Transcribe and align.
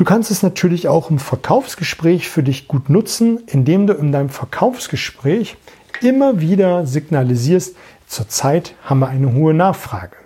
Du 0.00 0.06
kannst 0.06 0.30
es 0.30 0.42
natürlich 0.42 0.88
auch 0.88 1.10
im 1.10 1.18
Verkaufsgespräch 1.18 2.26
für 2.26 2.42
dich 2.42 2.68
gut 2.68 2.88
nutzen, 2.88 3.42
indem 3.46 3.86
du 3.86 3.92
in 3.92 4.12
deinem 4.12 4.30
Verkaufsgespräch 4.30 5.58
immer 6.00 6.40
wieder 6.40 6.86
signalisierst, 6.86 7.76
zurzeit 8.06 8.74
haben 8.82 9.00
wir 9.00 9.08
eine 9.08 9.34
hohe 9.34 9.52
Nachfrage. 9.52 10.16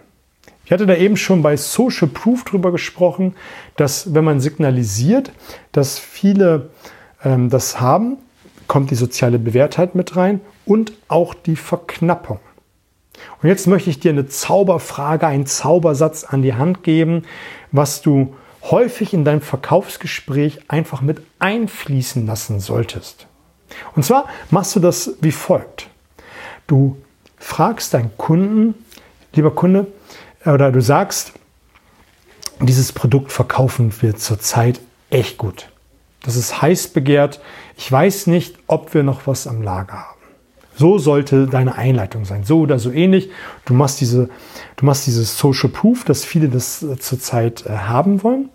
Ich 0.65 0.71
hatte 0.71 0.87
da 0.87 0.95
eben 0.95 1.17
schon 1.17 1.43
bei 1.43 1.57
Social 1.57 2.07
Proof 2.07 2.45
drüber 2.45 2.71
gesprochen, 2.71 3.35
dass 3.75 4.15
wenn 4.15 4.23
man 4.23 4.39
signalisiert, 4.39 5.33
dass 5.73 5.99
viele 5.99 6.71
ähm, 7.25 7.51
das 7.51 7.81
haben, 7.81 8.19
kommt 8.69 8.93
die 8.93 8.95
soziale 8.95 9.41
Bewährtheit 9.41 9.97
mit 9.97 10.15
rein 10.15 10.41
und 10.67 10.93
auch 11.09 11.35
die 11.35 11.57
Verknappung. 11.57 12.39
Und 13.43 13.49
jetzt 13.49 13.67
möchte 13.67 13.91
ich 13.91 13.99
dir 13.99 14.13
eine 14.13 14.29
Zauberfrage, 14.29 15.27
einen 15.27 15.47
Zaubersatz 15.47 16.23
an 16.23 16.43
die 16.43 16.55
Hand 16.55 16.85
geben, 16.85 17.25
was 17.73 18.03
du 18.03 18.37
häufig 18.71 19.13
in 19.13 19.25
deinem 19.25 19.41
Verkaufsgespräch 19.41 20.61
einfach 20.69 21.01
mit 21.01 21.23
einfließen 21.39 22.27
lassen 22.27 22.61
solltest. 22.61 23.27
Und 23.95 24.05
zwar 24.05 24.29
machst 24.51 24.77
du 24.77 24.81
das 24.81 25.17
wie 25.21 25.33
folgt. 25.33 25.89
Du 26.67 26.97
fragst 27.37 27.95
deinen 27.95 28.17
Kunden, 28.17 28.75
lieber 29.35 29.55
Kunde, 29.55 29.87
oder 30.45 30.73
du 30.73 30.81
sagst, 30.81 31.33
dieses 32.61 32.93
Produkt 32.93 33.33
verkaufen 33.33 33.93
wir 34.01 34.17
zurzeit 34.17 34.81
echt 35.11 35.39
gut. 35.39 35.69
Das 36.23 36.37
ist 36.37 36.63
heiß 36.63 36.89
begehrt. 36.89 37.41
Ich 37.77 37.91
weiß 37.91 38.29
nicht, 38.29 38.57
ob 38.67 38.95
wir 38.95 39.03
noch 39.03 39.27
was 39.27 39.47
am 39.47 39.63
Lager 39.63 40.09
haben. 40.09 40.15
So 40.77 40.99
sollte 40.99 41.47
deine 41.47 41.77
Einleitung 41.77 42.25
sein. 42.25 42.45
So 42.45 42.61
oder 42.61 42.79
so 42.79 42.91
ähnlich. 42.91 43.31
Du 43.65 43.75
machst 43.75 44.01
diese, 44.01 44.29
du 44.77 44.87
machst 44.87 45.07
dieses 45.07 45.39
Social 45.39 45.69
Proof, 45.69 46.05
dass 46.05 46.25
viele 46.25 46.49
das 46.49 46.83
äh, 46.83 46.99
zurzeit 46.99 47.67
äh, 47.67 47.71
haben 47.71 48.23
wollen. 48.23 48.51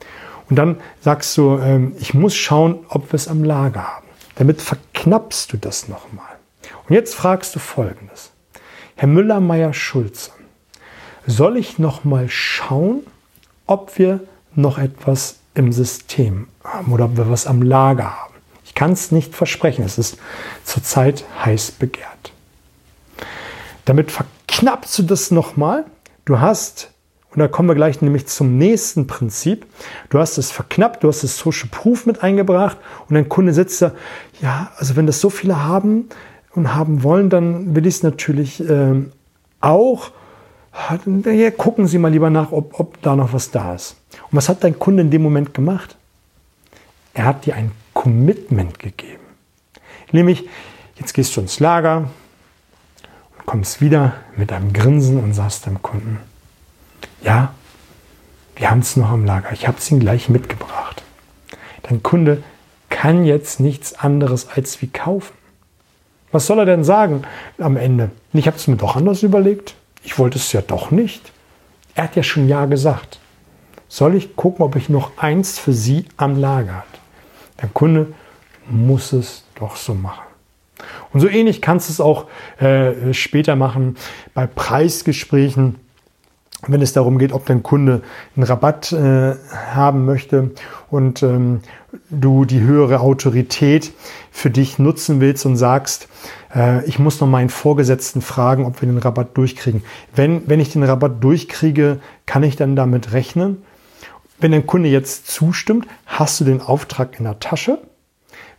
Und 0.50 0.56
dann 0.56 0.78
sagst 1.02 1.38
du, 1.38 1.58
ähm, 1.58 1.94
ich 2.00 2.14
muss 2.14 2.36
schauen, 2.36 2.80
ob 2.90 3.12
wir 3.12 3.16
es 3.16 3.28
am 3.28 3.44
Lager 3.44 3.84
haben. 3.84 4.08
Damit 4.36 4.62
verknappst 4.62 5.54
du 5.54 5.58
das 5.58 5.88
nochmal. 5.88 6.26
Und 6.88 6.96
jetzt 6.96 7.14
fragst 7.14 7.56
du 7.56 7.60
Folgendes. 7.60 8.32
Herr 8.96 9.08
Müller-Meyer-Schulze, 9.08 10.32
soll 11.26 11.58
ich 11.58 11.78
nochmal 11.78 12.28
schauen, 12.30 13.04
ob 13.68 13.98
wir 14.00 14.22
noch 14.56 14.78
etwas 14.78 15.38
im 15.54 15.72
System 15.72 16.48
haben 16.64 16.92
oder 16.92 17.06
ob 17.06 17.18
wir 17.18 17.30
was 17.30 17.46
am 17.46 17.62
Lager 17.62 18.20
haben? 18.20 18.34
Ich 18.66 18.74
kann 18.76 18.92
es 18.92 19.12
nicht 19.12 19.36
versprechen. 19.36 19.84
Es 19.86 19.98
ist 19.98 20.18
zurzeit 20.64 21.26
heiß 21.44 21.72
begehrt. 21.72 22.32
Damit 23.86 24.12
verknappst 24.12 24.98
du 25.00 25.04
das 25.04 25.32
nochmal. 25.32 25.86
Du 26.30 26.40
hast, 26.40 26.92
und 27.32 27.40
da 27.40 27.48
kommen 27.48 27.70
wir 27.70 27.74
gleich 27.74 28.04
nämlich 28.04 28.28
zum 28.28 28.60
nächsten 28.60 29.08
Prinzip, 29.08 29.66
du 30.12 30.20
hast 30.20 30.38
es 30.38 30.52
verknappt, 30.52 31.04
du 31.04 31.08
hast 31.08 31.24
das 31.24 31.36
Social 31.40 31.70
Proof 31.72 32.06
mit 32.06 32.22
eingebracht 32.22 32.78
und 33.08 33.16
dein 33.16 33.28
Kunde 33.28 33.52
sitzt 33.52 33.82
da, 33.82 33.94
ja, 34.40 34.70
also 34.78 34.96
wenn 34.96 35.08
das 35.08 35.22
so 35.22 35.32
viele 35.32 35.64
haben 35.64 36.08
und 36.54 36.76
haben 36.76 37.02
wollen, 37.02 37.32
dann 37.32 37.74
will 37.74 37.88
ich 37.88 37.96
es 37.96 38.04
natürlich 38.04 38.62
äh, 38.62 38.94
auch. 39.60 40.12
Ja, 41.26 41.50
gucken 41.50 41.88
Sie 41.88 41.98
mal 41.98 42.12
lieber 42.12 42.30
nach, 42.30 42.52
ob, 42.52 42.80
ob 42.80 43.02
da 43.02 43.16
noch 43.16 43.34
was 43.34 43.50
da 43.50 43.74
ist. 43.74 43.96
Und 44.30 44.38
was 44.38 44.50
hat 44.50 44.64
dein 44.64 44.78
Kunde 44.78 45.02
in 45.02 45.10
dem 45.10 45.24
Moment 45.24 45.56
gemacht? 45.56 45.98
Er 47.16 47.26
hat 47.26 47.48
dir 47.48 47.56
ein 47.56 47.72
Commitment 47.94 48.78
gegeben. 48.78 49.24
Nämlich, 50.12 50.48
jetzt 50.96 51.16
gehst 51.16 51.36
du 51.36 51.42
ins 51.42 51.60
Lager 51.60 52.12
kommst 53.50 53.82
wieder 53.82 54.14
mit 54.38 54.52
einem 54.52 54.74
Grinsen 54.74 55.18
und 55.18 55.34
sagst 55.34 55.66
deinem 55.66 55.82
Kunden, 55.82 56.20
ja, 57.24 57.52
wir 58.56 58.70
haben 58.70 58.82
es 58.82 58.96
noch 58.96 59.12
im 59.12 59.26
Lager, 59.26 59.52
ich 59.54 59.68
habe 59.68 59.80
es 59.80 59.90
ihm 59.90 60.00
gleich 60.00 60.30
mitgebracht. 60.30 61.02
Dein 61.82 62.04
Kunde 62.04 62.44
kann 62.90 63.26
jetzt 63.26 63.60
nichts 63.60 63.98
anderes 63.98 64.50
als 64.50 64.84
wie 64.84 64.88
kaufen. 64.88 65.34
Was 66.32 66.46
soll 66.46 66.60
er 66.60 66.66
denn 66.66 66.84
sagen 66.84 67.24
am 67.58 67.76
Ende? 67.76 68.12
Ich 68.34 68.46
habe 68.46 68.58
es 68.58 68.68
mir 68.68 68.76
doch 68.76 68.96
anders 68.96 69.24
überlegt. 69.24 69.74
Ich 70.04 70.20
wollte 70.20 70.38
es 70.38 70.54
ja 70.54 70.62
doch 70.62 70.92
nicht. 70.92 71.32
Er 71.96 72.04
hat 72.04 72.16
ja 72.16 72.22
schon 72.22 72.48
Ja 72.48 72.68
gesagt. 72.68 73.18
Soll 73.88 74.14
ich 74.14 74.36
gucken, 74.36 74.64
ob 74.64 74.76
ich 74.76 74.90
noch 74.90 75.18
eins 75.18 75.58
für 75.58 75.74
Sie 75.74 76.06
am 76.18 76.40
Lager 76.40 76.74
habe? 76.74 76.86
Der 77.64 77.70
Kunde 77.70 78.14
muss 78.70 79.12
es 79.12 79.44
doch 79.56 79.76
so 79.76 79.96
machen. 79.96 80.29
Und 81.14 81.20
so 81.20 81.28
ähnlich 81.28 81.62
kannst 81.62 81.90
du 81.90 81.94
es 81.94 82.02
auch 82.02 82.28
äh, 82.60 83.14
später 83.14 83.56
machen 83.56 83.98
bei 84.34 84.48
Preisgesprächen, 84.48 85.76
wenn 86.68 86.82
es 86.82 86.92
darum 86.94 87.18
geht, 87.18 87.32
ob 87.32 87.46
dein 87.46 87.64
Kunde 87.64 88.02
einen 88.36 88.44
Rabatt 88.44 88.92
äh, 88.92 89.36
haben 89.74 90.06
möchte 90.06 90.52
und 90.90 91.24
ähm, 91.24 91.62
du 92.10 92.46
die 92.46 92.60
höhere 92.60 93.00
Autorität 93.00 93.94
für 94.32 94.50
dich 94.50 94.78
nutzen 94.78 95.22
willst 95.22 95.46
und 95.46 95.56
sagst, 95.56 96.10
äh, 96.54 96.86
ich 96.86 97.00
muss 97.00 97.22
noch 97.22 97.28
meinen 97.28 97.50
Vorgesetzten 97.50 98.22
fragen, 98.22 98.66
ob 98.66 98.82
wir 98.82 98.90
den 98.90 98.98
Rabatt 98.98 99.38
durchkriegen. 99.38 99.84
Wenn, 100.14 100.48
wenn 100.50 100.60
ich 100.60 100.72
den 100.72 100.84
Rabatt 100.84 101.24
durchkriege, 101.24 102.00
kann 102.26 102.44
ich 102.44 102.58
dann 102.58 102.76
damit 102.76 103.14
rechnen? 103.14 103.64
Wenn 104.40 104.52
dein 104.52 104.68
Kunde 104.68 104.90
jetzt 104.90 105.28
zustimmt, 105.28 105.88
hast 106.06 106.40
du 106.40 106.46
den 106.46 106.62
Auftrag 106.62 107.20
in 107.20 107.26
der 107.26 107.40
Tasche. 107.40 107.80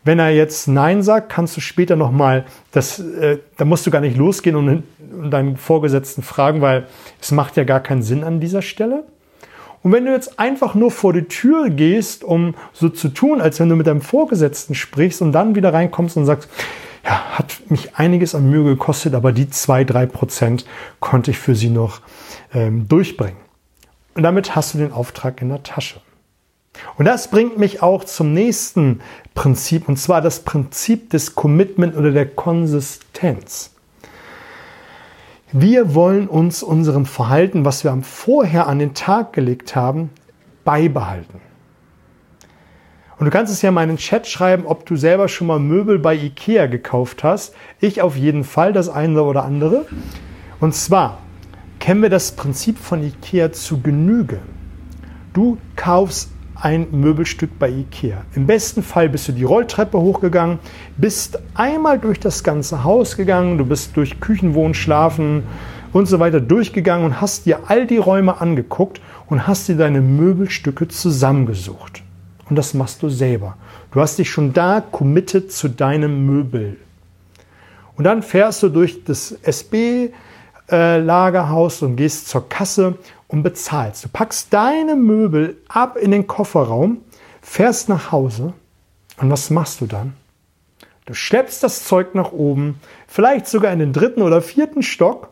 Wenn 0.03 0.19
er 0.19 0.31
jetzt 0.31 0.67
Nein 0.67 1.03
sagt, 1.03 1.31
kannst 1.31 1.57
du 1.57 1.61
später 1.61 1.97
nochmal, 1.97 2.47
äh, 2.75 3.37
da 3.57 3.65
musst 3.65 3.87
du 3.87 3.91
gar 3.91 4.01
nicht 4.01 4.17
losgehen 4.17 4.57
und, 4.57 4.85
und 5.13 5.31
deinen 5.31 5.57
Vorgesetzten 5.57 6.23
fragen, 6.23 6.61
weil 6.61 6.87
es 7.21 7.33
macht 7.33 7.57
ja 7.57 7.65
gar 7.65 7.81
keinen 7.81 8.03
Sinn 8.03 8.25
an 8.25 8.41
dieser 8.41 8.63
Stelle. 8.63 9.05
Und 9.83 9.93
wenn 9.93 10.05
du 10.05 10.13
jetzt 10.13 10.39
einfach 10.39 10.75
nur 10.75 10.91
vor 10.91 11.13
die 11.13 11.25
Tür 11.25 11.71
gehst, 11.71 12.23
um 12.23 12.55
so 12.73 12.89
zu 12.89 13.09
tun, 13.09 13.41
als 13.41 13.61
wenn 13.61 13.69
du 13.69 13.77
mit 13.77 13.87
deinem 13.87 14.03
Vorgesetzten 14.03 14.75
sprichst 14.75 15.23
und 15.23 15.33
dann 15.33 15.55
wieder 15.55 15.73
reinkommst 15.73 16.17
und 16.17 16.27
sagst, 16.27 16.51
ja, 17.05 17.39
hat 17.39 17.71
mich 17.71 17.97
einiges 17.97 18.35
an 18.35 18.51
Mühe 18.51 18.65
gekostet, 18.65 19.15
aber 19.15 19.33
die 19.33 19.49
zwei, 19.49 19.85
drei 19.85 20.05
Prozent 20.05 20.67
konnte 21.01 21.31
ich 21.31 21.39
für 21.39 21.55
sie 21.55 21.71
noch 21.71 22.01
ähm, 22.53 22.89
durchbringen. 22.89 23.39
Und 24.15 24.23
damit 24.23 24.55
hast 24.55 24.75
du 24.75 24.79
den 24.79 24.93
Auftrag 24.93 25.41
in 25.41 25.49
der 25.49 25.63
Tasche. 25.63 26.01
Und 26.97 27.05
das 27.05 27.29
bringt 27.29 27.59
mich 27.59 27.83
auch 27.83 28.05
zum 28.05 28.33
nächsten 28.33 29.01
Prinzip, 29.35 29.89
und 29.89 29.97
zwar 29.97 30.21
das 30.21 30.41
Prinzip 30.41 31.11
des 31.11 31.35
Commitment 31.35 31.97
oder 31.97 32.11
der 32.11 32.27
Konsistenz. 32.27 33.71
Wir 35.53 35.95
wollen 35.95 36.29
uns 36.29 36.63
unserem 36.63 37.07
Verhalten, 37.07 37.65
was 37.65 37.83
wir 37.83 37.97
vorher 38.03 38.69
an 38.69 38.79
den 38.79 38.95
Tag 38.95 39.33
gelegt 39.33 39.75
haben, 39.75 40.11
beibehalten. 40.65 41.41
Und 43.19 43.27
du 43.27 43.31
kannst 43.31 43.53
es 43.53 43.61
ja 43.61 43.71
mal 43.71 43.83
in 43.83 43.91
den 43.91 43.99
Chat 43.99 44.27
schreiben, 44.27 44.65
ob 44.65 44.87
du 44.87 44.97
selber 44.97 45.29
schon 45.29 45.47
mal 45.47 45.59
Möbel 45.59 45.99
bei 45.99 46.15
Ikea 46.15 46.67
gekauft 46.67 47.23
hast. 47.23 47.55
Ich 47.79 48.01
auf 48.01 48.17
jeden 48.17 48.45
Fall, 48.45 48.73
das 48.73 48.89
eine 48.89 49.23
oder 49.23 49.45
andere. 49.45 49.87
Und 50.59 50.75
zwar 50.75 51.19
kennen 51.81 52.01
wir 52.01 52.09
das 52.09 52.33
Prinzip 52.33 52.79
von 52.79 53.03
IKEA 53.03 53.53
zu 53.53 53.83
Genüge. 53.83 54.39
Du 55.35 55.59
kaufst 55.77 56.31
ein 56.61 56.89
Möbelstück 56.91 57.59
bei 57.59 57.71
IKEA. 57.71 58.23
Im 58.35 58.47
besten 58.47 58.83
Fall 58.83 59.09
bist 59.09 59.29
du 59.29 59.33
die 59.33 59.45
Rolltreppe 59.45 59.99
hochgegangen, 59.99 60.59
bist 60.97 61.39
einmal 61.55 61.99
durch 61.99 62.21
das 62.21 62.45
ganze 62.45 62.85
Haus 62.85 63.17
gegangen, 63.17 63.59
du 63.59 63.65
bist 63.65 63.97
durch 63.97 64.21
Küchen, 64.21 64.55
Wohnen, 64.55 64.75
Schlafen 64.75 65.45
und 65.93 66.07
so 66.07 66.21
weiter 66.21 66.41
durchgegangen 66.41 67.07
und 67.07 67.21
hast 67.21 67.47
dir 67.47 67.61
all 67.69 67.87
die 67.87 67.97
Räume 67.97 68.41
angeguckt 68.41 69.01
und 69.29 69.47
hast 69.47 69.69
dir 69.69 69.77
deine 69.77 70.01
Möbelstücke 70.01 70.89
zusammengesucht. 70.89 72.03
Und 72.49 72.57
das 72.57 72.75
machst 72.75 73.03
du 73.03 73.09
selber. 73.09 73.57
Du 73.93 74.01
hast 74.01 74.19
dich 74.19 74.31
schon 74.31 74.53
da 74.53 74.81
committed 74.81 75.53
zu 75.53 75.69
deinem 75.69 76.27
Möbel. 76.27 76.77
Und 77.97 78.05
dann 78.05 78.23
fährst 78.23 78.63
du 78.63 78.69
durch 78.69 79.05
das 79.05 79.33
SB, 79.43 80.11
äh, 80.71 81.01
und 81.01 81.97
gehst 81.97 82.29
zur 82.29 82.49
Kasse 82.49 82.95
und 83.31 83.43
bezahlst. 83.43 84.05
Du 84.05 84.09
packst 84.09 84.53
deine 84.53 84.97
Möbel 84.97 85.57
ab 85.69 85.97
in 85.97 86.11
den 86.11 86.27
Kofferraum, 86.27 86.99
fährst 87.41 87.89
nach 87.89 88.13
Hause 88.13 88.53
und 89.19 89.31
was 89.31 89.51
machst 89.51 89.81
du 89.81 89.87
dann? 89.87 90.15
Du 91.07 91.15
schleppst 91.15 91.63
das 91.63 91.85
Zeug 91.85 92.15
nach 92.15 92.33
oben, 92.33 92.81
vielleicht 93.07 93.47
sogar 93.47 93.73
in 93.73 93.79
den 93.79 93.93
dritten 93.93 94.23
oder 94.23 94.43
vierten 94.43 94.83
Stock 94.83 95.31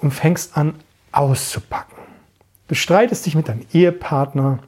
und 0.00 0.12
fängst 0.12 0.56
an 0.56 0.74
auszupacken. 1.12 1.96
Du 2.68 2.74
streitest 2.74 3.24
dich 3.26 3.34
mit 3.34 3.48
deinem 3.48 3.64
Ehepartner 3.72 4.58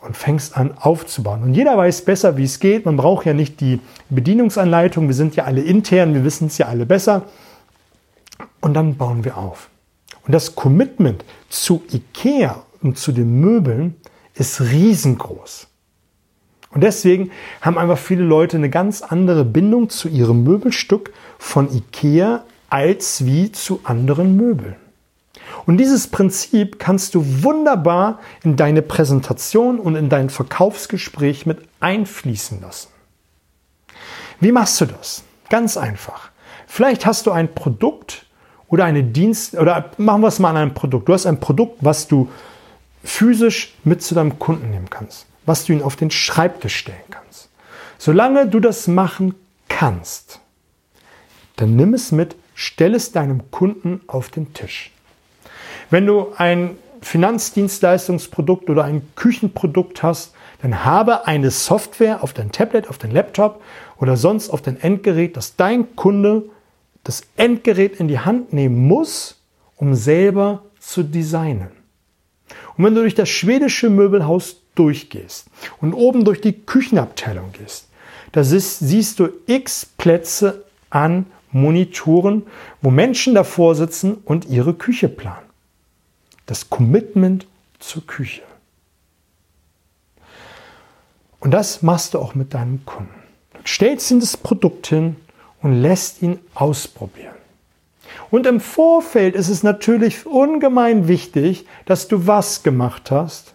und 0.00 0.16
fängst 0.16 0.56
an 0.56 0.76
aufzubauen. 0.78 1.42
Und 1.42 1.54
jeder 1.54 1.76
weiß 1.76 2.04
besser, 2.04 2.36
wie 2.36 2.44
es 2.44 2.60
geht. 2.60 2.84
Man 2.86 2.96
braucht 2.96 3.26
ja 3.26 3.32
nicht 3.32 3.60
die 3.60 3.80
Bedienungsanleitung. 4.10 5.08
Wir 5.08 5.14
sind 5.14 5.34
ja 5.34 5.44
alle 5.44 5.62
intern, 5.62 6.14
wir 6.14 6.24
wissen 6.24 6.46
es 6.46 6.58
ja 6.58 6.66
alle 6.66 6.86
besser 6.86 7.22
und 8.60 8.74
dann 8.74 8.96
bauen 8.96 9.24
wir 9.24 9.36
auf. 9.36 9.70
Und 10.28 10.34
das 10.34 10.54
Commitment 10.54 11.24
zu 11.48 11.82
IKEA 11.90 12.62
und 12.82 12.98
zu 12.98 13.12
den 13.12 13.40
Möbeln 13.40 13.96
ist 14.34 14.60
riesengroß. 14.60 15.68
Und 16.70 16.82
deswegen 16.82 17.30
haben 17.62 17.78
einfach 17.78 17.96
viele 17.96 18.24
Leute 18.24 18.58
eine 18.58 18.68
ganz 18.68 19.00
andere 19.00 19.46
Bindung 19.46 19.88
zu 19.88 20.06
ihrem 20.06 20.44
Möbelstück 20.44 21.14
von 21.38 21.74
IKEA 21.74 22.44
als 22.68 23.24
wie 23.24 23.50
zu 23.52 23.80
anderen 23.84 24.36
Möbeln. 24.36 24.76
Und 25.64 25.78
dieses 25.78 26.08
Prinzip 26.08 26.78
kannst 26.78 27.14
du 27.14 27.42
wunderbar 27.42 28.20
in 28.44 28.56
deine 28.56 28.82
Präsentation 28.82 29.80
und 29.80 29.96
in 29.96 30.10
dein 30.10 30.28
Verkaufsgespräch 30.28 31.46
mit 31.46 31.60
einfließen 31.80 32.60
lassen. 32.60 32.88
Wie 34.40 34.52
machst 34.52 34.78
du 34.82 34.84
das? 34.84 35.24
Ganz 35.48 35.78
einfach. 35.78 36.30
Vielleicht 36.66 37.06
hast 37.06 37.26
du 37.26 37.30
ein 37.30 37.54
Produkt 37.54 38.26
oder 38.68 38.84
eine 38.84 39.02
Dienst 39.02 39.54
oder 39.54 39.90
machen 39.96 40.20
wir 40.20 40.28
es 40.28 40.38
mal 40.38 40.50
an 40.50 40.56
einem 40.56 40.74
Produkt. 40.74 41.08
Du 41.08 41.12
hast 41.12 41.26
ein 41.26 41.40
Produkt, 41.40 41.78
was 41.80 42.06
du 42.06 42.28
physisch 43.02 43.74
mit 43.84 44.02
zu 44.02 44.14
deinem 44.14 44.38
Kunden 44.38 44.70
nehmen 44.70 44.90
kannst, 44.90 45.26
was 45.46 45.64
du 45.64 45.72
ihn 45.72 45.82
auf 45.82 45.96
den 45.96 46.10
Schreibtisch 46.10 46.76
stellen 46.76 46.98
kannst. 47.10 47.48
Solange 47.98 48.46
du 48.46 48.60
das 48.60 48.86
machen 48.86 49.34
kannst, 49.68 50.40
dann 51.56 51.76
nimm 51.76 51.94
es 51.94 52.12
mit, 52.12 52.36
stell 52.54 52.94
es 52.94 53.12
deinem 53.12 53.50
Kunden 53.50 54.00
auf 54.06 54.28
den 54.28 54.52
Tisch. 54.52 54.92
Wenn 55.90 56.06
du 56.06 56.32
ein 56.36 56.76
Finanzdienstleistungsprodukt 57.00 58.68
oder 58.70 58.84
ein 58.84 59.02
Küchenprodukt 59.14 60.02
hast, 60.02 60.34
dann 60.62 60.84
habe 60.84 61.26
eine 61.26 61.50
Software 61.50 62.22
auf 62.22 62.32
dein 62.32 62.52
Tablet, 62.52 62.88
auf 62.88 62.98
dein 62.98 63.12
Laptop 63.12 63.62
oder 63.96 64.16
sonst 64.16 64.50
auf 64.50 64.60
dein 64.60 64.80
Endgerät, 64.80 65.36
dass 65.36 65.56
dein 65.56 65.94
Kunde 65.96 66.44
das 67.08 67.22
Endgerät 67.38 68.00
in 68.00 68.06
die 68.06 68.18
Hand 68.18 68.52
nehmen 68.52 68.86
muss, 68.86 69.40
um 69.76 69.94
selber 69.94 70.64
zu 70.78 71.02
designen. 71.02 71.70
Und 72.76 72.84
wenn 72.84 72.94
du 72.94 73.00
durch 73.00 73.14
das 73.14 73.30
schwedische 73.30 73.88
Möbelhaus 73.88 74.56
durchgehst 74.74 75.46
und 75.80 75.94
oben 75.94 76.26
durch 76.26 76.42
die 76.42 76.52
Küchenabteilung 76.52 77.52
gehst, 77.52 77.88
da 78.32 78.44
siehst 78.44 79.20
du 79.20 79.30
x 79.46 79.86
Plätze 79.86 80.66
an 80.90 81.24
Monitoren, 81.50 82.42
wo 82.82 82.90
Menschen 82.90 83.34
davor 83.34 83.74
sitzen 83.74 84.18
und 84.26 84.44
ihre 84.44 84.74
Küche 84.74 85.08
planen. 85.08 85.48
Das 86.44 86.68
Commitment 86.68 87.46
zur 87.78 88.06
Küche. 88.06 88.42
Und 91.40 91.52
das 91.52 91.80
machst 91.80 92.12
du 92.12 92.18
auch 92.18 92.34
mit 92.34 92.52
deinem 92.52 92.84
Kunden. 92.84 93.14
Du 93.54 93.60
stellst 93.64 94.10
ihm 94.10 94.20
das 94.20 94.36
Produkt 94.36 94.88
hin 94.88 95.16
und 95.62 95.82
lässt 95.82 96.22
ihn 96.22 96.38
ausprobieren. 96.54 97.34
Und 98.30 98.46
im 98.46 98.60
Vorfeld 98.60 99.34
ist 99.34 99.48
es 99.48 99.62
natürlich 99.62 100.26
ungemein 100.26 101.08
wichtig, 101.08 101.66
dass 101.86 102.08
du 102.08 102.26
was 102.26 102.62
gemacht 102.62 103.10
hast? 103.10 103.54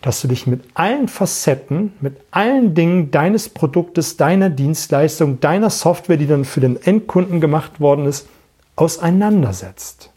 Dass 0.00 0.22
du 0.22 0.28
dich 0.28 0.46
mit 0.46 0.62
allen 0.74 1.08
Facetten, 1.08 1.92
mit 2.00 2.16
allen 2.30 2.74
Dingen 2.74 3.10
deines 3.10 3.48
Produktes, 3.48 4.16
deiner 4.16 4.50
Dienstleistung, 4.50 5.40
deiner 5.40 5.70
Software, 5.70 6.16
die 6.16 6.26
dann 6.26 6.44
für 6.44 6.60
den 6.60 6.80
Endkunden 6.80 7.40
gemacht 7.40 7.80
worden 7.80 8.06
ist, 8.06 8.28
auseinandersetzt. 8.76 10.10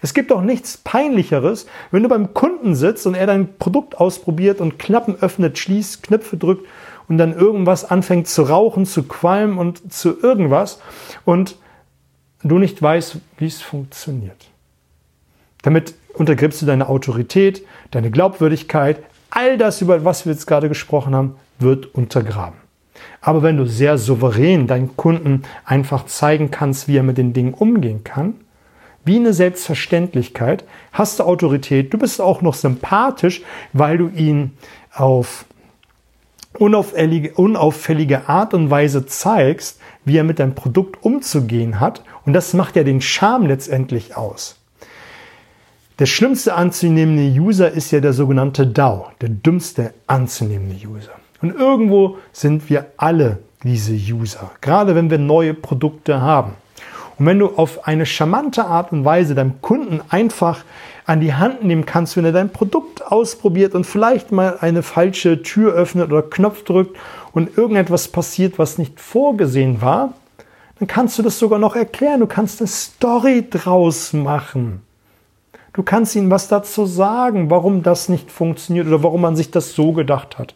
Es 0.00 0.14
gibt 0.14 0.32
auch 0.32 0.42
nichts 0.42 0.76
Peinlicheres, 0.76 1.66
wenn 1.90 2.02
du 2.02 2.08
beim 2.08 2.34
Kunden 2.34 2.74
sitzt 2.74 3.06
und 3.06 3.14
er 3.14 3.26
dein 3.26 3.56
Produkt 3.58 3.98
ausprobiert 3.98 4.60
und 4.60 4.78
Klappen 4.78 5.16
öffnet, 5.20 5.58
schließt, 5.58 6.02
Knöpfe 6.02 6.36
drückt 6.36 6.66
und 7.08 7.18
dann 7.18 7.34
irgendwas 7.34 7.84
anfängt 7.84 8.28
zu 8.28 8.42
rauchen, 8.42 8.86
zu 8.86 9.02
qualmen 9.04 9.58
und 9.58 9.92
zu 9.92 10.20
irgendwas 10.20 10.80
und 11.24 11.56
du 12.42 12.58
nicht 12.58 12.80
weißt, 12.80 13.18
wie 13.38 13.46
es 13.46 13.60
funktioniert. 13.60 14.50
Damit 15.62 15.94
untergräbst 16.14 16.62
du 16.62 16.66
deine 16.66 16.88
Autorität, 16.88 17.64
deine 17.90 18.10
Glaubwürdigkeit, 18.10 19.02
all 19.30 19.58
das, 19.58 19.80
über 19.80 20.04
was 20.04 20.24
wir 20.24 20.32
jetzt 20.32 20.46
gerade 20.46 20.68
gesprochen 20.68 21.14
haben, 21.14 21.36
wird 21.58 21.94
untergraben. 21.94 22.58
Aber 23.20 23.42
wenn 23.42 23.56
du 23.56 23.66
sehr 23.66 23.98
souverän 23.98 24.66
deinen 24.66 24.96
Kunden 24.96 25.42
einfach 25.64 26.06
zeigen 26.06 26.50
kannst, 26.50 26.88
wie 26.88 26.96
er 26.96 27.02
mit 27.02 27.18
den 27.18 27.32
Dingen 27.32 27.54
umgehen 27.54 28.04
kann, 28.04 28.34
wie 29.04 29.16
eine 29.16 29.32
Selbstverständlichkeit, 29.32 30.64
hast 30.92 31.18
du 31.18 31.24
Autorität, 31.24 31.92
du 31.92 31.98
bist 31.98 32.20
auch 32.20 32.42
noch 32.42 32.54
sympathisch, 32.54 33.42
weil 33.72 33.98
du 33.98 34.08
ihn 34.08 34.52
auf 34.92 35.46
unauffällige, 36.56 37.34
unauffällige 37.34 38.28
Art 38.28 38.54
und 38.54 38.70
Weise 38.70 39.06
zeigst, 39.06 39.80
wie 40.04 40.16
er 40.16 40.24
mit 40.24 40.38
deinem 40.38 40.54
Produkt 40.54 41.02
umzugehen 41.02 41.80
hat. 41.80 42.02
Und 42.24 42.32
das 42.32 42.54
macht 42.54 42.76
ja 42.76 42.84
den 42.84 43.00
Charme 43.00 43.46
letztendlich 43.46 44.16
aus. 44.16 44.56
Der 45.98 46.06
schlimmste 46.06 46.54
anzunehmende 46.54 47.40
User 47.40 47.70
ist 47.70 47.90
ja 47.90 48.00
der 48.00 48.12
sogenannte 48.12 48.66
DAO, 48.66 49.08
der 49.20 49.30
dümmste 49.30 49.94
anzunehmende 50.06 50.86
User. 50.86 51.12
Und 51.42 51.54
irgendwo 51.54 52.18
sind 52.32 52.70
wir 52.70 52.86
alle 52.96 53.38
diese 53.64 53.92
User, 53.92 54.52
gerade 54.60 54.94
wenn 54.94 55.10
wir 55.10 55.18
neue 55.18 55.54
Produkte 55.54 56.20
haben. 56.20 56.52
Und 57.18 57.26
wenn 57.26 57.40
du 57.40 57.48
auf 57.48 57.86
eine 57.86 58.06
charmante 58.06 58.64
Art 58.64 58.92
und 58.92 59.04
Weise 59.04 59.34
deinem 59.34 59.60
Kunden 59.60 60.00
einfach 60.08 60.64
an 61.08 61.20
die 61.20 61.32
Hand 61.32 61.64
nehmen 61.64 61.86
kannst, 61.86 62.18
wenn 62.18 62.26
er 62.26 62.32
dein 62.32 62.50
Produkt 62.50 63.06
ausprobiert 63.06 63.74
und 63.74 63.84
vielleicht 63.84 64.30
mal 64.30 64.58
eine 64.60 64.82
falsche 64.82 65.42
Tür 65.42 65.72
öffnet 65.72 66.12
oder 66.12 66.20
Knopf 66.22 66.64
drückt 66.64 66.98
und 67.32 67.56
irgendetwas 67.56 68.08
passiert, 68.08 68.58
was 68.58 68.76
nicht 68.76 69.00
vorgesehen 69.00 69.80
war, 69.80 70.12
dann 70.78 70.86
kannst 70.86 71.18
du 71.18 71.22
das 71.22 71.38
sogar 71.38 71.58
noch 71.58 71.76
erklären. 71.76 72.20
Du 72.20 72.26
kannst 72.26 72.60
eine 72.60 72.68
Story 72.68 73.46
draus 73.48 74.12
machen. 74.12 74.82
Du 75.72 75.82
kannst 75.82 76.14
ihnen 76.14 76.30
was 76.30 76.48
dazu 76.48 76.84
sagen, 76.84 77.48
warum 77.48 77.82
das 77.82 78.10
nicht 78.10 78.30
funktioniert 78.30 78.86
oder 78.86 79.02
warum 79.02 79.22
man 79.22 79.34
sich 79.34 79.50
das 79.50 79.72
so 79.72 79.92
gedacht 79.92 80.38
hat. 80.38 80.54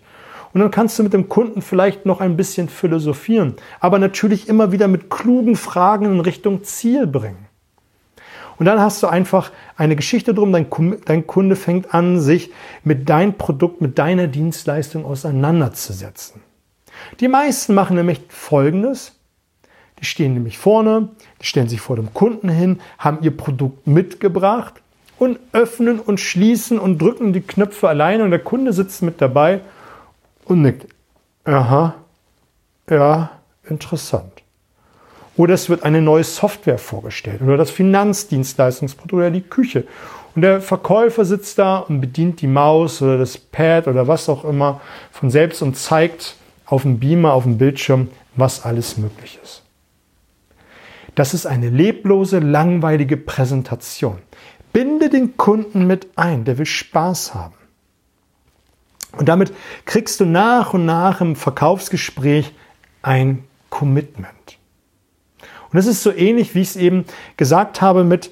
Und 0.52 0.60
dann 0.60 0.70
kannst 0.70 0.98
du 0.98 1.02
mit 1.02 1.14
dem 1.14 1.31
Kunden 1.31 1.62
vielleicht 1.62 2.05
noch 2.05 2.20
ein 2.20 2.37
bisschen 2.37 2.69
philosophieren, 2.69 3.55
aber 3.81 3.98
natürlich 3.98 4.50
immer 4.50 4.70
wieder 4.70 4.87
mit 4.87 5.08
klugen 5.08 5.56
Fragen 5.56 6.05
in 6.05 6.20
Richtung 6.20 6.62
Ziel 6.62 7.06
bringen. 7.06 7.46
Und 8.58 8.66
dann 8.66 8.81
hast 8.81 9.02
du 9.02 9.06
einfach 9.06 9.50
eine 9.76 9.96
Geschichte 9.96 10.34
drum, 10.34 10.52
dein, 10.52 10.66
dein 11.04 11.26
Kunde 11.26 11.56
fängt 11.56 11.94
an, 11.94 12.20
sich 12.20 12.50
mit 12.84 13.08
deinem 13.08 13.34
Produkt, 13.34 13.81
mit 13.81 13.99
deiner 13.99 14.26
Dienstleistung 14.26 15.04
auseinanderzusetzen. 15.04 16.40
Die 17.20 17.28
meisten 17.28 17.75
machen 17.75 17.96
nämlich 17.96 18.20
Folgendes. 18.28 19.19
Die 19.99 20.04
stehen 20.04 20.34
nämlich 20.34 20.58
vorne, 20.58 21.10
die 21.40 21.46
stellen 21.46 21.69
sich 21.69 21.81
vor 21.81 21.94
dem 21.94 22.12
Kunden 22.12 22.49
hin, 22.49 22.81
haben 22.99 23.19
ihr 23.22 23.37
Produkt 23.37 23.87
mitgebracht 23.87 24.82
und 25.19 25.38
öffnen 25.52 26.00
und 26.00 26.19
schließen 26.19 26.81
und 26.81 27.00
drücken 27.00 27.32
die 27.32 27.40
Knöpfe 27.40 27.88
alleine 27.88 28.25
und 28.25 28.31
der 28.31 28.40
Kunde 28.40 28.72
sitzt 28.72 29.02
mit 29.02 29.20
dabei 29.20 29.60
und 30.44 30.62
nickt. 30.62 30.87
Aha, 31.44 31.94
ja, 32.90 33.31
interessant. 33.69 34.41
Oder 35.37 35.55
es 35.55 35.69
wird 35.69 35.82
eine 35.82 36.02
neue 36.02 36.25
Software 36.25 36.79
vorgestellt 36.79 37.40
oder 37.40 37.56
das 37.56 37.70
Finanzdienstleistungsprodukt 37.70 39.14
oder 39.14 39.31
die 39.31 39.40
Küche. 39.40 39.87
Und 40.34 40.43
der 40.43 40.61
Verkäufer 40.61 41.25
sitzt 41.25 41.58
da 41.58 41.79
und 41.79 42.00
bedient 42.00 42.40
die 42.40 42.46
Maus 42.46 43.02
oder 43.02 43.19
das 43.19 43.38
Pad 43.38 43.88
oder 43.88 44.08
was 44.08 44.29
auch 44.29 44.44
immer 44.44 44.81
von 45.10 45.31
selbst 45.31 45.62
und 45.62 45.77
zeigt 45.77 46.36
auf 46.67 46.82
dem 46.82 46.98
Beamer, 46.98 47.32
auf 47.32 47.44
dem 47.44 47.58
Bildschirm, 47.58 48.08
was 48.34 48.65
alles 48.65 48.96
möglich 48.96 49.39
ist. 49.43 49.62
Das 51.15 51.34
ist 51.34 51.44
eine 51.44 51.69
leblose, 51.69 52.39
langweilige 52.39 53.19
Präsentation. 53.19 54.19
Binde 54.72 55.10
den 55.10 55.36
Kunden 55.36 55.86
mit 55.86 56.08
ein, 56.17 56.44
der 56.44 56.56
will 56.56 56.67
Spaß 56.67 57.34
haben. 57.34 57.55
Und 59.12 59.29
damit 59.29 59.53
kriegst 59.84 60.20
du 60.20 60.24
nach 60.24 60.72
und 60.72 60.86
nach 60.86 61.20
im 61.20 61.36
Verkaufsgespräch 61.36 62.55
ein 63.03 63.44
Commitment. 63.69 64.58
Und 65.72 65.79
das 65.79 65.86
ist 65.86 66.02
so 66.02 66.12
ähnlich, 66.12 66.55
wie 66.55 66.60
ich 66.60 66.69
es 66.69 66.76
eben 66.76 67.05
gesagt 67.36 67.81
habe, 67.81 68.05
mit, 68.05 68.31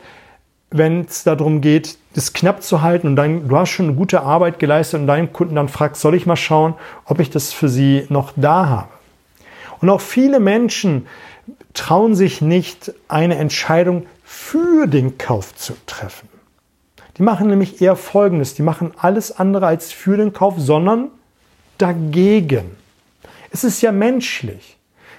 wenn 0.70 1.02
es 1.02 1.24
darum 1.24 1.60
geht, 1.60 1.96
das 2.14 2.32
knapp 2.32 2.62
zu 2.62 2.82
halten 2.82 3.06
und 3.06 3.16
dein, 3.16 3.48
du 3.48 3.56
hast 3.56 3.70
schon 3.70 3.86
eine 3.86 3.94
gute 3.94 4.22
Arbeit 4.22 4.58
geleistet 4.58 5.00
und 5.00 5.06
deinen 5.06 5.32
Kunden 5.32 5.54
dann 5.54 5.68
fragst, 5.68 6.02
soll 6.02 6.14
ich 6.14 6.26
mal 6.26 6.36
schauen, 6.36 6.74
ob 7.04 7.20
ich 7.20 7.30
das 7.30 7.52
für 7.52 7.68
sie 7.68 8.04
noch 8.08 8.32
da 8.36 8.66
habe. 8.66 8.88
Und 9.80 9.88
auch 9.88 10.00
viele 10.00 10.40
Menschen 10.40 11.06
trauen 11.72 12.14
sich 12.14 12.42
nicht, 12.42 12.92
eine 13.08 13.36
Entscheidung 13.36 14.06
für 14.24 14.86
den 14.86 15.18
Kauf 15.18 15.54
zu 15.54 15.74
treffen. 15.86 16.28
Die 17.16 17.22
machen 17.22 17.48
nämlich 17.48 17.80
eher 17.80 17.96
Folgendes. 17.96 18.54
Die 18.54 18.62
machen 18.62 18.92
alles 18.96 19.32
andere 19.32 19.66
als 19.66 19.92
für 19.92 20.16
den 20.16 20.32
Kauf, 20.32 20.54
sondern 20.58 21.08
dagegen. 21.78 22.76
Es 23.50 23.64
ist 23.64 23.82
ja 23.82 23.92
menschlich. 23.92 24.76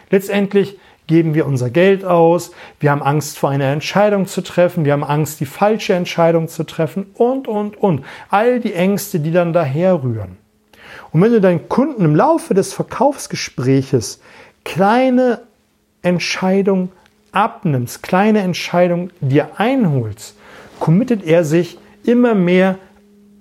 Letztendlich 0.10 0.78
geben 1.12 1.34
wir 1.34 1.46
unser 1.46 1.70
Geld 1.70 2.06
aus, 2.06 2.52
wir 2.80 2.90
haben 2.90 3.04
Angst 3.04 3.38
vor 3.38 3.50
einer 3.50 3.66
Entscheidung 3.66 4.28
zu 4.28 4.40
treffen, 4.42 4.86
wir 4.86 4.94
haben 4.94 5.04
Angst, 5.04 5.42
die 5.42 5.46
falsche 5.46 5.94
Entscheidung 5.94 6.48
zu 6.48 6.64
treffen 6.64 7.08
und, 7.16 7.50
und, 7.50 7.76
und. 7.76 8.06
All 8.30 8.62
die 8.62 8.74
Ängste, 8.74 9.20
die 9.20 9.34
dann 9.34 9.52
daherrühren. 9.52 10.38
Und 11.12 11.22
wenn 11.22 11.34
du 11.34 11.42
deinen 11.42 11.68
Kunden 11.68 12.06
im 12.06 12.16
Laufe 12.16 12.54
des 12.54 12.72
Verkaufsgespräches 12.72 14.22
kleine 14.64 15.42
Entscheidungen 16.02 16.94
abnimmst, 17.34 18.04
kleine 18.04 18.40
Entscheidungen 18.40 19.12
dir 19.20 19.60
einholst, 19.60 20.38
committet 20.80 21.26
er 21.26 21.44
sich 21.44 21.78
immer 22.06 22.36
mehr 22.36 22.78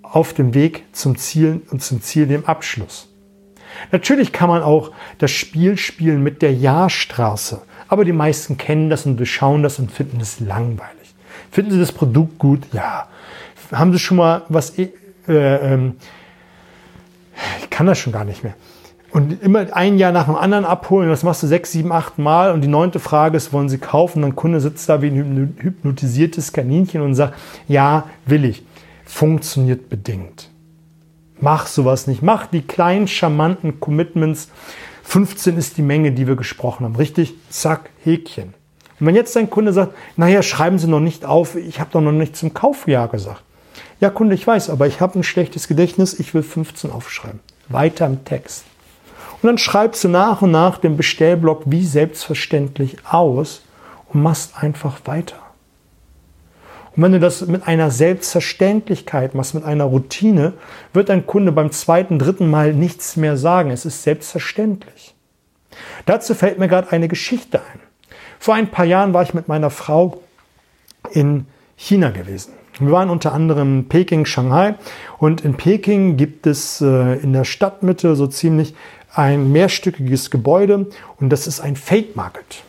auf 0.03 0.35
dem 0.35 0.55
Weg 0.55 0.87
zum 0.91 1.17
Ziel 1.17 1.63
und 1.71 1.85
zum 1.85 2.03
Ziel, 2.03 2.27
dem 2.27 2.47
Abschluss. 2.47 3.10
Natürlich 3.93 4.33
kann 4.33 4.49
man 4.49 4.63
auch 4.63 4.93
das 5.19 5.31
Spiel 5.31 5.77
spielen 5.77 6.23
mit 6.23 6.43
der 6.43 6.53
Ja-Straße, 6.53 7.63
aber 7.89 8.05
die 8.05 8.13
meisten 8.13 8.57
kennen 8.57 8.91
das 8.91 9.07
und 9.07 9.17
durchschauen 9.17 9.63
das 9.63 9.79
und 9.79 9.91
finden 9.91 10.21
es 10.21 10.41
langweilig. 10.41 11.15
Finden 11.51 11.73
Sie 11.73 11.79
das 11.79 11.93
Produkt 11.93 12.39
gut? 12.39 12.67
Ja. 12.73 13.09
Haben 13.73 13.93
Sie 13.93 13.99
schon 13.99 14.17
mal 14.17 14.43
was, 14.49 14.79
äh, 14.79 14.89
ähm, 15.29 15.97
ich 17.61 17.71
kann 17.71 17.87
das 17.87 17.99
schon 17.99 18.13
gar 18.13 18.25
nicht 18.25 18.45
mehr. 18.45 18.55
Und 19.13 19.43
immer 19.43 19.67
ein 19.75 19.99
Jahr 19.99 20.13
nach 20.13 20.27
dem 20.27 20.37
anderen 20.37 20.65
abholen, 20.65 21.09
das 21.09 21.25
machst 21.25 21.43
du 21.43 21.49
sechs, 21.49 21.73
sieben, 21.73 21.91
acht 21.91 22.19
Mal. 22.19 22.53
Und 22.53 22.61
die 22.61 22.69
neunte 22.69 23.01
Frage 23.01 23.37
ist, 23.37 23.53
wollen 23.53 23.69
Sie 23.69 23.79
kaufen? 23.79 24.19
Und 24.19 24.31
dann 24.31 24.37
Kunde 24.37 24.61
sitzt 24.61 24.89
da 24.89 25.03
wie 25.03 25.09
ein 25.09 25.57
hypnotisiertes 25.59 26.53
Kaninchen 26.53 27.01
und 27.03 27.15
sagt, 27.15 27.35
ja, 27.67 28.05
will 28.27 28.45
ich. 28.45 28.65
Funktioniert 29.05 29.89
bedingt. 29.89 30.49
Mach 31.41 31.67
sowas 31.67 32.07
nicht. 32.07 32.23
Mach 32.23 32.47
die 32.47 32.63
kleinen, 32.63 33.09
charmanten 33.09 33.81
Commitments. 33.81 34.51
15 35.05 35.57
ist 35.57 35.77
die 35.77 35.83
Menge, 35.83 36.13
die 36.13 36.27
wir 36.27 36.37
gesprochen 36.37 36.85
haben. 36.85 36.97
Richtig? 36.97 37.35
Zack, 37.49 37.91
Häkchen. 38.05 38.55
Und 39.01 39.07
wenn 39.07 39.15
jetzt 39.15 39.35
dein 39.35 39.49
Kunde 39.49 39.73
sagt, 39.73 39.95
naja, 40.17 40.43
schreiben 40.43 40.79
Sie 40.79 40.87
noch 40.87 41.01
nicht 41.01 41.25
auf, 41.25 41.57
ich 41.57 41.81
habe 41.81 41.91
doch 41.91 42.03
noch 42.03 42.13
nicht 42.13 42.37
zum 42.37 42.53
Kaufjahr 42.53 43.09
gesagt. 43.09 43.43
Ja, 43.99 44.11
Kunde, 44.11 44.35
ich 44.35 44.47
weiß, 44.47 44.71
aber 44.71 44.87
ich 44.87 45.01
habe 45.01 45.19
ein 45.19 45.23
schlechtes 45.23 45.69
Gedächtnis, 45.69 46.19
ich 46.19 46.35
will 46.35 46.43
15 46.43 46.91
aufschreiben. 46.91 47.41
Weiter 47.69 48.07
im 48.07 48.25
Text. 48.25 48.65
Und 49.43 49.47
dann 49.47 49.59
schreibst 49.59 50.05
du 50.05 50.09
nach 50.09 50.43
und 50.43 50.51
nach 50.51 50.79
den 50.79 50.97
Bestellblock 50.97 51.63
wie 51.67 51.85
selbstverständlich 51.85 52.99
aus 53.09 53.63
und 54.09 54.23
machst 54.23 54.63
einfach 54.63 55.01
weiter. 55.07 55.37
Und 57.01 57.05
wenn 57.05 57.13
du 57.13 57.21
das 57.21 57.47
mit 57.47 57.67
einer 57.67 57.91
Selbstverständlichkeit 57.91 59.35
machst, 59.35 59.55
mit 59.55 59.65
einer 59.65 59.85
Routine, 59.85 60.53
wird 60.93 61.09
dein 61.09 61.27
Kunde 61.27 61.51
beim 61.51 61.73
zweiten, 61.73 62.19
dritten 62.19 62.51
Mal 62.51 62.75
nichts 62.75 63.17
mehr 63.17 63.39
sagen. 63.39 63.71
Es 63.71 63.87
ist 63.87 64.03
selbstverständlich. 64.03 65.15
Dazu 66.05 66.35
fällt 66.35 66.59
mir 66.59 66.69
gerade 66.69 66.93
eine 66.93 67.09
Geschichte 67.09 67.61
ein. 67.61 67.81
Vor 68.39 68.53
ein 68.53 68.71
paar 68.71 68.85
Jahren 68.85 69.15
war 69.15 69.23
ich 69.23 69.33
mit 69.33 69.49
meiner 69.49 69.71
Frau 69.71 70.21
in 71.11 71.47
China 71.75 72.11
gewesen. 72.11 72.53
Wir 72.79 72.93
waren 72.93 73.09
unter 73.09 73.33
anderem 73.33 73.79
in 73.79 73.89
Peking, 73.89 74.27
Shanghai 74.27 74.75
und 75.17 75.41
in 75.41 75.55
Peking 75.55 76.19
gibt 76.19 76.47
es 76.47 76.83
äh, 76.83 77.15
in 77.23 77.33
der 77.33 77.45
Stadtmitte 77.45 78.15
so 78.15 78.27
ziemlich 78.27 78.75
ein 79.15 79.51
mehrstöckiges 79.51 80.31
Gebäude 80.31 80.89
und 81.17 81.31
das 81.31 81.47
ist 81.47 81.61
ein 81.61 81.77
Fake 81.77 82.15
Market. 82.15 82.63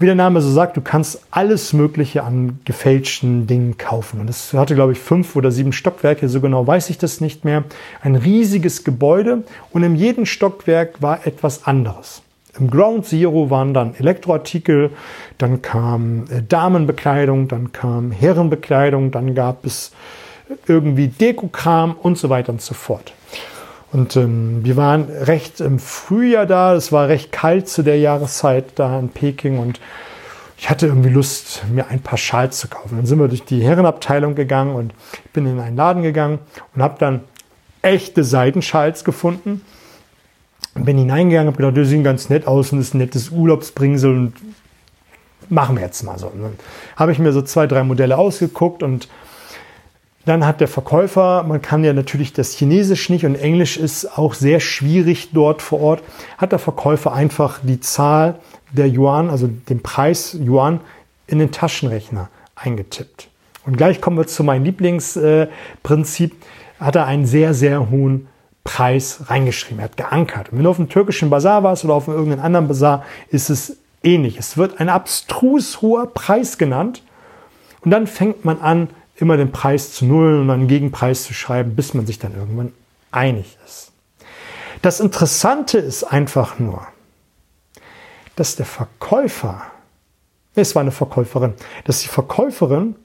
Wie 0.00 0.06
der 0.06 0.14
Name 0.14 0.40
so 0.40 0.50
sagt, 0.50 0.78
du 0.78 0.80
kannst 0.80 1.20
alles 1.30 1.74
Mögliche 1.74 2.24
an 2.24 2.60
gefälschten 2.64 3.46
Dingen 3.46 3.76
kaufen. 3.76 4.18
Und 4.18 4.30
es 4.30 4.54
hatte, 4.54 4.74
glaube 4.74 4.92
ich, 4.92 4.98
fünf 4.98 5.36
oder 5.36 5.50
sieben 5.50 5.74
Stockwerke, 5.74 6.26
so 6.30 6.40
genau 6.40 6.66
weiß 6.66 6.88
ich 6.88 6.96
das 6.96 7.20
nicht 7.20 7.44
mehr. 7.44 7.64
Ein 8.00 8.16
riesiges 8.16 8.82
Gebäude 8.82 9.44
und 9.72 9.82
in 9.82 9.96
jedem 9.96 10.24
Stockwerk 10.24 11.02
war 11.02 11.26
etwas 11.26 11.66
anderes. 11.66 12.22
Im 12.58 12.70
Ground 12.70 13.04
Zero 13.04 13.50
waren 13.50 13.74
dann 13.74 13.94
Elektroartikel, 13.94 14.88
dann 15.36 15.60
kam 15.60 16.24
äh, 16.30 16.42
Damenbekleidung, 16.48 17.48
dann 17.48 17.72
kam 17.72 18.10
Herrenbekleidung, 18.10 19.10
dann 19.10 19.34
gab 19.34 19.66
es 19.66 19.92
irgendwie 20.66 21.08
Dekokram 21.08 21.94
und 22.02 22.16
so 22.16 22.30
weiter 22.30 22.52
und 22.52 22.62
so 22.62 22.72
fort. 22.72 23.12
Und 23.92 24.16
ähm, 24.16 24.64
wir 24.64 24.76
waren 24.76 25.04
recht 25.04 25.60
im 25.60 25.78
Frühjahr 25.78 26.46
da, 26.46 26.74
es 26.74 26.92
war 26.92 27.08
recht 27.08 27.32
kalt 27.32 27.68
zu 27.68 27.82
der 27.82 27.98
Jahreszeit 27.98 28.72
da 28.76 28.98
in 28.98 29.08
Peking 29.08 29.58
und 29.58 29.80
ich 30.56 30.68
hatte 30.68 30.86
irgendwie 30.86 31.08
Lust, 31.08 31.62
mir 31.72 31.88
ein 31.88 32.00
paar 32.00 32.18
Schals 32.18 32.58
zu 32.58 32.68
kaufen. 32.68 32.96
Dann 32.96 33.06
sind 33.06 33.18
wir 33.18 33.28
durch 33.28 33.44
die 33.44 33.62
Herrenabteilung 33.62 34.34
gegangen 34.34 34.74
und 34.74 34.92
ich 35.24 35.30
bin 35.30 35.46
in 35.46 35.58
einen 35.58 35.76
Laden 35.76 36.02
gegangen 36.02 36.38
und 36.74 36.82
habe 36.82 36.96
dann 36.98 37.20
echte 37.82 38.24
Seidenschals 38.24 39.02
gefunden. 39.04 39.62
Und 40.74 40.84
bin 40.84 40.98
hineingegangen, 40.98 41.48
habe 41.48 41.56
gedacht, 41.56 41.76
die 41.78 41.84
sehen 41.84 42.04
ganz 42.04 42.28
nett 42.28 42.46
aus 42.46 42.72
und 42.72 42.78
ist 42.80 42.94
ein 42.94 42.98
nettes 42.98 43.30
Urlaubsbringsel 43.30 44.14
und 44.14 44.34
machen 45.48 45.76
wir 45.76 45.82
jetzt 45.82 46.02
mal 46.02 46.18
so. 46.18 46.26
Und 46.28 46.42
dann 46.42 46.52
habe 46.94 47.12
ich 47.12 47.18
mir 47.18 47.32
so 47.32 47.42
zwei, 47.42 47.66
drei 47.66 47.82
Modelle 47.82 48.18
ausgeguckt 48.18 48.82
und 48.82 49.08
dann 50.26 50.46
hat 50.46 50.60
der 50.60 50.68
Verkäufer, 50.68 51.44
man 51.44 51.62
kann 51.62 51.82
ja 51.82 51.92
natürlich 51.92 52.32
das 52.32 52.52
Chinesisch 52.52 53.08
nicht 53.08 53.24
und 53.24 53.36
Englisch 53.36 53.76
ist 53.76 54.18
auch 54.18 54.34
sehr 54.34 54.60
schwierig 54.60 55.30
dort 55.32 55.62
vor 55.62 55.80
Ort, 55.80 56.02
hat 56.36 56.52
der 56.52 56.58
Verkäufer 56.58 57.12
einfach 57.12 57.60
die 57.62 57.80
Zahl 57.80 58.36
der 58.72 58.86
Yuan, 58.86 59.30
also 59.30 59.46
den 59.46 59.82
Preis 59.82 60.36
Yuan, 60.38 60.80
in 61.26 61.38
den 61.38 61.52
Taschenrechner 61.52 62.28
eingetippt. 62.54 63.28
Und 63.64 63.76
gleich 63.76 64.00
kommen 64.00 64.18
wir 64.18 64.26
zu 64.26 64.44
meinem 64.44 64.64
Lieblingsprinzip, 64.64 66.34
hat 66.78 66.96
er 66.96 67.06
einen 67.06 67.26
sehr, 67.26 67.54
sehr 67.54 67.90
hohen 67.90 68.26
Preis 68.64 69.22
reingeschrieben. 69.26 69.80
Er 69.80 69.84
hat 69.84 69.96
geankert. 69.96 70.50
Und 70.50 70.58
wenn 70.58 70.64
du 70.64 70.70
auf 70.70 70.76
dem 70.76 70.88
türkischen 70.88 71.30
Bazar 71.30 71.62
warst 71.62 71.84
oder 71.84 71.94
auf 71.94 72.08
irgendeinem 72.08 72.44
anderen 72.44 72.68
Bazar, 72.68 73.04
ist 73.28 73.50
es 73.50 73.76
ähnlich. 74.02 74.38
Es 74.38 74.56
wird 74.56 74.80
ein 74.80 74.88
abstrus 74.88 75.82
hoher 75.82 76.06
Preis 76.06 76.58
genannt. 76.58 77.02
Und 77.82 77.90
dann 77.90 78.06
fängt 78.06 78.44
man 78.44 78.60
an, 78.60 78.88
immer 79.20 79.36
den 79.36 79.52
Preis 79.52 79.92
zu 79.92 80.04
null 80.04 80.40
und 80.40 80.50
einen 80.50 80.68
Gegenpreis 80.68 81.24
zu 81.24 81.34
schreiben, 81.34 81.76
bis 81.76 81.94
man 81.94 82.06
sich 82.06 82.18
dann 82.18 82.34
irgendwann 82.34 82.72
einig 83.10 83.56
ist. 83.64 83.92
Das 84.82 85.00
Interessante 85.00 85.78
ist 85.78 86.04
einfach 86.04 86.58
nur, 86.58 86.86
dass 88.36 88.56
der 88.56 88.66
Verkäufer, 88.66 89.62
es 90.54 90.74
war 90.74 90.80
eine 90.80 90.92
Verkäuferin, 90.92 91.54
dass 91.84 92.00
die 92.00 92.08
Verkäuferin, 92.08 92.96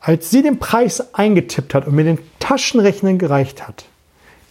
als 0.00 0.30
sie 0.30 0.42
den 0.42 0.58
Preis 0.60 1.14
eingetippt 1.14 1.74
hat 1.74 1.86
und 1.86 1.94
mir 1.96 2.04
den 2.04 2.18
Taschenrechner 2.38 3.14
gereicht 3.14 3.66
hat, 3.66 3.86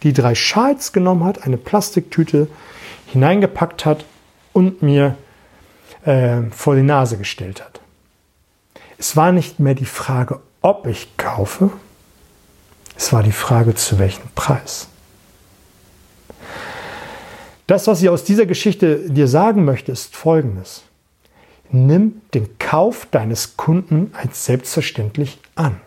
die 0.02 0.12
drei 0.12 0.34
Schals 0.34 0.92
genommen 0.92 1.24
hat, 1.24 1.44
eine 1.44 1.56
Plastiktüte 1.56 2.48
hineingepackt 3.06 3.86
hat 3.86 4.04
und 4.52 4.82
mir 4.82 5.16
äh, 6.04 6.42
vor 6.50 6.74
die 6.74 6.82
Nase 6.82 7.16
gestellt 7.16 7.64
hat. 7.64 7.80
Es 8.98 9.16
war 9.16 9.32
nicht 9.32 9.60
mehr 9.60 9.74
die 9.74 9.86
Frage, 9.86 10.40
ob 10.66 10.88
ich 10.88 11.16
kaufe. 11.16 11.70
Es 12.96 13.12
war 13.12 13.22
die 13.22 13.30
Frage, 13.30 13.76
zu 13.76 14.00
welchem 14.00 14.28
Preis. 14.34 14.88
Das, 17.68 17.86
was 17.86 18.02
ich 18.02 18.08
aus 18.08 18.24
dieser 18.24 18.46
Geschichte 18.46 19.08
dir 19.08 19.28
sagen 19.28 19.64
möchte, 19.64 19.92
ist 19.92 20.16
Folgendes. 20.16 20.82
Nimm 21.70 22.20
den 22.34 22.58
Kauf 22.58 23.06
deines 23.12 23.56
Kunden 23.56 24.12
als 24.20 24.44
selbstverständlich 24.44 25.38
an. 25.54 25.80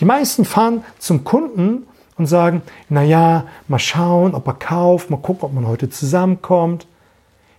Die 0.00 0.06
meisten 0.06 0.46
fahren 0.46 0.82
zum 0.98 1.24
Kunden 1.24 1.86
und 2.16 2.24
sagen, 2.24 2.62
naja, 2.88 3.48
mal 3.68 3.78
schauen, 3.78 4.34
ob 4.34 4.46
er 4.46 4.54
kauft, 4.54 5.10
mal 5.10 5.18
gucken, 5.18 5.44
ob 5.44 5.52
man 5.52 5.66
heute 5.66 5.90
zusammenkommt. 5.90 6.86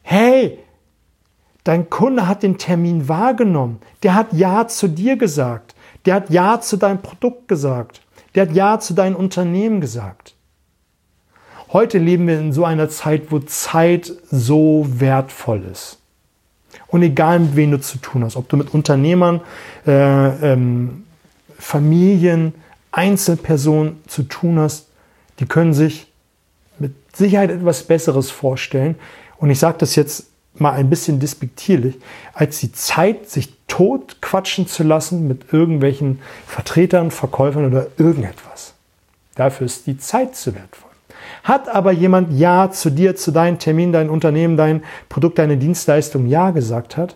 Hey, 0.01 0.57
Dein 1.63 1.89
Kunde 1.89 2.27
hat 2.27 2.43
den 2.43 2.57
Termin 2.57 3.07
wahrgenommen. 3.07 3.79
Der 4.03 4.15
hat 4.15 4.33
Ja 4.33 4.67
zu 4.67 4.87
dir 4.87 5.15
gesagt. 5.15 5.75
Der 6.05 6.15
hat 6.15 6.29
Ja 6.29 6.59
zu 6.59 6.77
deinem 6.77 7.01
Produkt 7.01 7.47
gesagt. 7.47 8.01
Der 8.35 8.47
hat 8.47 8.53
Ja 8.53 8.79
zu 8.79 8.93
deinem 8.93 9.15
Unternehmen 9.15 9.79
gesagt. 9.79 10.35
Heute 11.71 11.97
leben 11.97 12.27
wir 12.27 12.39
in 12.39 12.53
so 12.53 12.65
einer 12.65 12.89
Zeit, 12.89 13.31
wo 13.31 13.39
Zeit 13.39 14.11
so 14.29 14.85
wertvoll 14.89 15.63
ist. 15.71 15.99
Und 16.87 17.01
egal 17.01 17.39
mit 17.39 17.55
wem 17.55 17.71
du 17.71 17.79
zu 17.79 17.97
tun 17.97 18.23
hast, 18.23 18.35
ob 18.35 18.49
du 18.49 18.57
mit 18.57 18.73
Unternehmern, 18.73 19.41
äh, 19.87 20.51
ähm, 20.53 21.05
Familien, 21.57 22.53
Einzelpersonen 22.91 24.03
zu 24.05 24.23
tun 24.23 24.59
hast, 24.59 24.87
die 25.39 25.45
können 25.45 25.73
sich 25.73 26.07
mit 26.77 26.93
Sicherheit 27.15 27.49
etwas 27.49 27.83
Besseres 27.83 28.29
vorstellen. 28.29 28.95
Und 29.37 29.49
ich 29.49 29.57
sage 29.57 29.77
das 29.79 29.95
jetzt 29.95 30.27
mal 30.63 30.73
ein 30.73 30.89
bisschen 30.89 31.19
despektierlich, 31.19 31.95
als 32.33 32.59
die 32.59 32.71
Zeit, 32.71 33.29
sich 33.29 33.53
tot 33.67 34.21
quatschen 34.21 34.65
zu 34.65 34.83
lassen 34.83 35.27
mit 35.27 35.53
irgendwelchen 35.53 36.19
Vertretern, 36.47 37.11
Verkäufern 37.11 37.67
oder 37.67 37.87
irgendetwas. 37.97 38.73
Dafür 39.35 39.65
ist 39.65 39.85
die 39.85 39.97
Zeit 39.97 40.35
zu 40.35 40.55
wertvoll. 40.55 40.89
Hat 41.43 41.69
aber 41.69 41.91
jemand 41.91 42.37
Ja 42.37 42.71
zu 42.71 42.89
dir, 42.89 43.15
zu 43.15 43.31
deinem 43.31 43.59
Termin, 43.59 43.91
dein 43.91 44.09
Unternehmen, 44.09 44.57
dein 44.57 44.83
Produkt, 45.09 45.37
deine 45.37 45.57
Dienstleistung 45.57 46.27
Ja 46.27 46.51
gesagt 46.51 46.97
hat, 46.97 47.15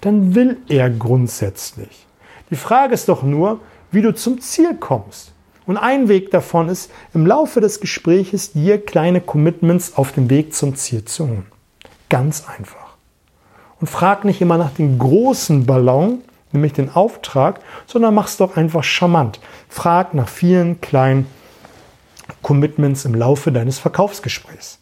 dann 0.00 0.34
will 0.34 0.56
er 0.68 0.90
grundsätzlich. 0.90 2.06
Die 2.50 2.56
Frage 2.56 2.94
ist 2.94 3.08
doch 3.08 3.22
nur, 3.22 3.60
wie 3.90 4.02
du 4.02 4.14
zum 4.14 4.40
Ziel 4.40 4.74
kommst. 4.74 5.32
Und 5.66 5.76
ein 5.76 6.08
Weg 6.08 6.30
davon 6.30 6.68
ist, 6.68 6.90
im 7.12 7.26
Laufe 7.26 7.60
des 7.60 7.80
Gespräches 7.80 8.52
dir 8.52 8.80
kleine 8.80 9.20
Commitments 9.20 9.96
auf 9.96 10.12
dem 10.12 10.30
Weg 10.30 10.54
zum 10.54 10.76
Ziel 10.76 11.04
zu 11.04 11.26
holen. 11.26 11.46
Ganz 12.08 12.44
einfach. 12.46 12.85
Und 13.80 13.88
frag 13.88 14.24
nicht 14.24 14.40
immer 14.40 14.58
nach 14.58 14.70
dem 14.72 14.98
großen 14.98 15.66
Ballon, 15.66 16.22
nämlich 16.52 16.72
den 16.72 16.90
Auftrag, 16.90 17.60
sondern 17.86 18.14
mach's 18.14 18.36
doch 18.36 18.56
einfach 18.56 18.84
charmant. 18.84 19.40
Frag 19.68 20.14
nach 20.14 20.28
vielen 20.28 20.80
kleinen 20.80 21.26
Commitments 22.42 23.04
im 23.04 23.14
Laufe 23.14 23.52
deines 23.52 23.78
Verkaufsgesprächs. 23.78 24.78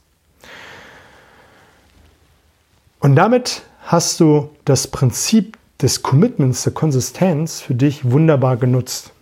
Und 3.00 3.16
damit 3.16 3.62
hast 3.86 4.20
du 4.20 4.50
das 4.64 4.86
Prinzip 4.86 5.58
des 5.80 6.02
Commitments, 6.02 6.62
der 6.62 6.72
Konsistenz 6.72 7.60
für 7.60 7.74
dich 7.74 8.10
wunderbar 8.10 8.56
genutzt. 8.56 9.13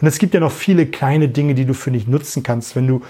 Und 0.00 0.06
es 0.06 0.18
gibt 0.18 0.34
ja 0.34 0.40
noch 0.40 0.52
viele 0.52 0.86
kleine 0.86 1.28
Dinge, 1.28 1.54
die 1.54 1.64
du 1.64 1.74
für 1.74 1.90
dich 1.90 2.06
nutzen 2.06 2.42
kannst, 2.42 2.76
wenn 2.76 2.86
du 2.86 3.02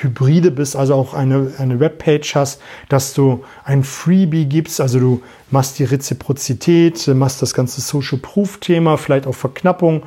Hybride 0.00 0.50
bist, 0.50 0.76
also 0.76 0.94
auch 0.94 1.14
eine, 1.14 1.52
eine 1.58 1.80
Webpage 1.80 2.34
hast, 2.34 2.60
dass 2.88 3.14
du 3.14 3.44
ein 3.64 3.84
Freebie 3.84 4.46
gibst, 4.46 4.80
also 4.80 4.98
du 4.98 5.22
machst 5.50 5.78
die 5.78 5.84
Reziprozität, 5.84 7.06
machst 7.08 7.42
das 7.42 7.52
ganze 7.54 7.80
Social 7.80 8.18
Proof 8.18 8.58
Thema, 8.58 8.96
vielleicht 8.96 9.26
auch 9.26 9.34
Verknappung 9.34 10.04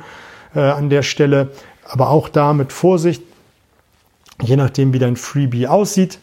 äh, 0.54 0.60
an 0.60 0.90
der 0.90 1.02
Stelle, 1.02 1.50
aber 1.84 2.10
auch 2.10 2.28
da 2.28 2.52
mit 2.52 2.72
Vorsicht, 2.72 3.22
je 4.42 4.56
nachdem 4.56 4.92
wie 4.92 4.98
dein 4.98 5.16
Freebie 5.16 5.66
aussieht. 5.66 6.18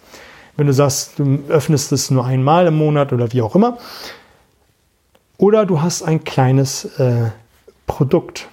Wenn 0.55 0.67
du 0.67 0.73
sagst, 0.73 1.19
du 1.19 1.43
öffnest 1.49 1.91
es 1.91 2.09
nur 2.09 2.25
einmal 2.25 2.65
im 2.65 2.77
Monat 2.77 3.13
oder 3.13 3.31
wie 3.31 3.43
auch 3.43 3.55
immer. 3.55 3.77
Oder 5.37 5.67
du 5.67 5.81
hast 5.81 6.01
ein 6.01 6.23
kleines 6.23 6.85
äh, 6.97 7.29
Produkt 7.85 8.49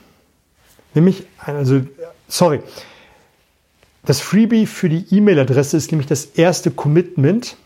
Nämlich, 0.95 1.25
also, 1.39 1.83
sorry, 2.29 2.61
das 4.05 4.21
Freebie 4.21 4.67
für 4.67 4.89
die 4.89 5.07
E-Mail-Adresse 5.11 5.77
ist 5.77 5.91
nämlich 5.91 6.07
das 6.07 6.27
erste 6.27 6.71
Commitment, 6.71 7.57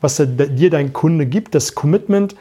was 0.00 0.16
dir 0.16 0.70
dein 0.70 0.92
Kunde 0.92 1.26
gibt. 1.26 1.54
Das 1.54 1.74
Commitment, 1.74 2.34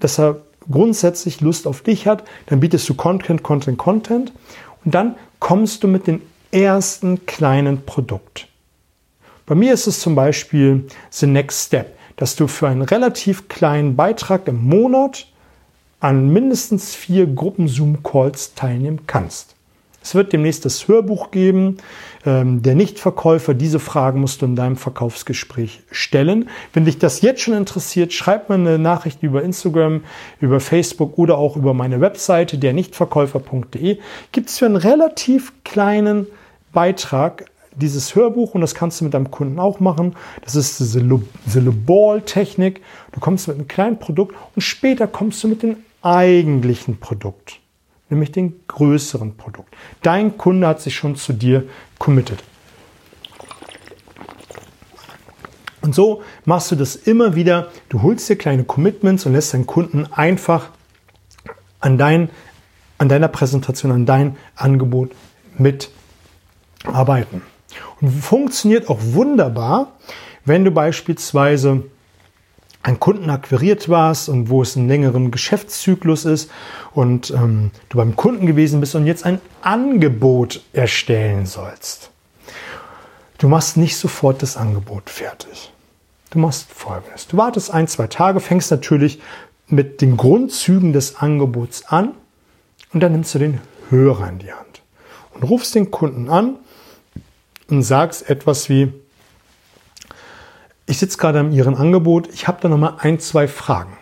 dass 0.00 0.18
er 0.18 0.40
grundsätzlich 0.70 1.40
Lust 1.40 1.66
auf 1.66 1.82
dich 1.82 2.06
hat. 2.06 2.24
Dann 2.46 2.60
bietest 2.60 2.88
du 2.88 2.94
Content, 2.94 3.42
Content, 3.42 3.78
Content. 3.78 4.32
Und 4.84 4.94
dann 4.94 5.16
kommst 5.38 5.82
du 5.84 5.88
mit 5.88 6.06
dem 6.06 6.22
ersten 6.50 7.26
kleinen 7.26 7.84
Produkt. 7.84 8.48
Bei 9.46 9.54
mir 9.54 9.74
ist 9.74 9.86
es 9.86 10.00
zum 10.00 10.14
Beispiel 10.14 10.86
The 11.10 11.26
Next 11.26 11.66
Step, 11.66 11.98
dass 12.16 12.36
du 12.36 12.46
für 12.46 12.68
einen 12.68 12.82
relativ 12.82 13.48
kleinen 13.48 13.96
Beitrag 13.96 14.48
im 14.48 14.64
Monat 14.64 15.26
an 16.00 16.32
mindestens 16.32 16.94
vier 16.94 17.26
Gruppen 17.26 17.68
Zoom-Calls 17.68 18.54
teilnehmen 18.54 19.00
kannst. 19.06 19.53
Es 20.04 20.14
wird 20.14 20.34
demnächst 20.34 20.66
das 20.66 20.86
Hörbuch 20.86 21.30
geben. 21.30 21.78
Ähm, 22.26 22.62
der 22.62 22.74
Nichtverkäufer, 22.74 23.54
diese 23.54 23.78
Fragen 23.80 24.20
musst 24.20 24.42
du 24.42 24.46
in 24.46 24.54
deinem 24.54 24.76
Verkaufsgespräch 24.76 25.80
stellen. 25.90 26.50
Wenn 26.74 26.84
dich 26.84 26.98
das 26.98 27.22
jetzt 27.22 27.40
schon 27.40 27.54
interessiert, 27.54 28.12
schreib 28.12 28.50
mir 28.50 28.56
eine 28.56 28.78
Nachricht 28.78 29.22
über 29.22 29.42
Instagram, 29.42 30.02
über 30.42 30.60
Facebook 30.60 31.16
oder 31.16 31.38
auch 31.38 31.56
über 31.56 31.72
meine 31.72 32.02
Webseite, 32.02 32.58
der 32.58 32.74
Nichtverkäufer.de. 32.74 33.98
Gibt 34.30 34.50
es 34.50 34.58
für 34.58 34.66
einen 34.66 34.76
relativ 34.76 35.54
kleinen 35.64 36.26
Beitrag 36.74 37.46
dieses 37.74 38.14
Hörbuch 38.14 38.54
und 38.54 38.60
das 38.60 38.74
kannst 38.74 39.00
du 39.00 39.04
mit 39.04 39.14
deinem 39.14 39.30
Kunden 39.30 39.58
auch 39.58 39.80
machen. 39.80 40.16
Das 40.44 40.54
ist 40.54 40.80
diese 40.80 41.00
Ball-Technik. 41.72 42.82
Du 43.12 43.20
kommst 43.20 43.48
mit 43.48 43.56
einem 43.56 43.68
kleinen 43.68 43.98
Produkt 43.98 44.36
und 44.54 44.60
später 44.60 45.06
kommst 45.06 45.42
du 45.42 45.48
mit 45.48 45.62
dem 45.62 45.76
eigentlichen 46.02 47.00
Produkt 47.00 47.63
nämlich 48.14 48.32
den 48.32 48.60
größeren 48.68 49.36
Produkt. 49.36 49.74
Dein 50.02 50.38
Kunde 50.38 50.66
hat 50.66 50.80
sich 50.80 50.94
schon 50.94 51.16
zu 51.16 51.32
dir 51.32 51.64
committed. 51.98 52.42
Und 55.82 55.94
so 55.94 56.22
machst 56.46 56.70
du 56.70 56.76
das 56.76 56.96
immer 56.96 57.34
wieder. 57.34 57.68
Du 57.90 58.00
holst 58.00 58.28
dir 58.28 58.36
kleine 58.36 58.64
Commitments 58.64 59.26
und 59.26 59.34
lässt 59.34 59.52
deinen 59.52 59.66
Kunden 59.66 60.06
einfach 60.12 60.70
an, 61.80 61.98
dein, 61.98 62.30
an 62.96 63.10
deiner 63.10 63.28
Präsentation, 63.28 63.92
an 63.92 64.06
dein 64.06 64.36
Angebot 64.56 65.10
mitarbeiten. 65.58 67.42
Und 68.00 68.10
funktioniert 68.10 68.88
auch 68.88 68.98
wunderbar, 69.00 69.92
wenn 70.46 70.64
du 70.64 70.70
beispielsweise 70.70 71.84
einen 72.84 73.00
Kunden 73.00 73.30
akquiriert 73.30 73.88
warst 73.88 74.28
und 74.28 74.50
wo 74.50 74.62
es 74.62 74.76
einen 74.76 74.88
längeren 74.88 75.30
Geschäftszyklus 75.30 76.26
ist 76.26 76.50
und 76.92 77.30
ähm, 77.30 77.70
du 77.88 77.96
beim 77.96 78.14
Kunden 78.14 78.46
gewesen 78.46 78.80
bist 78.80 78.94
und 78.94 79.06
jetzt 79.06 79.24
ein 79.24 79.40
Angebot 79.62 80.60
erstellen 80.74 81.46
sollst. 81.46 82.10
Du 83.38 83.48
machst 83.48 83.78
nicht 83.78 83.96
sofort 83.96 84.42
das 84.42 84.58
Angebot 84.58 85.08
fertig. 85.08 85.72
Du 86.30 86.38
machst 86.38 86.70
folgendes. 86.70 87.26
Du 87.26 87.38
wartest 87.38 87.72
ein, 87.72 87.88
zwei 87.88 88.06
Tage, 88.06 88.38
fängst 88.38 88.70
natürlich 88.70 89.20
mit 89.66 90.02
den 90.02 90.18
Grundzügen 90.18 90.92
des 90.92 91.16
Angebots 91.16 91.86
an 91.86 92.12
und 92.92 93.00
dann 93.00 93.12
nimmst 93.12 93.34
du 93.34 93.38
den 93.38 93.60
Hörer 93.88 94.28
in 94.28 94.40
die 94.40 94.52
Hand 94.52 94.82
und 95.32 95.42
rufst 95.42 95.74
den 95.74 95.90
Kunden 95.90 96.28
an 96.28 96.56
und 97.70 97.82
sagst 97.82 98.28
etwas 98.28 98.68
wie, 98.68 98.92
ich 100.86 100.98
sitze 100.98 101.18
gerade 101.18 101.40
an 101.40 101.52
Ihrem 101.52 101.74
Angebot, 101.74 102.28
ich 102.32 102.46
habe 102.46 102.58
da 102.60 102.68
nochmal 102.68 102.96
ein, 102.98 103.18
zwei 103.18 103.48
Fragen. 103.48 103.96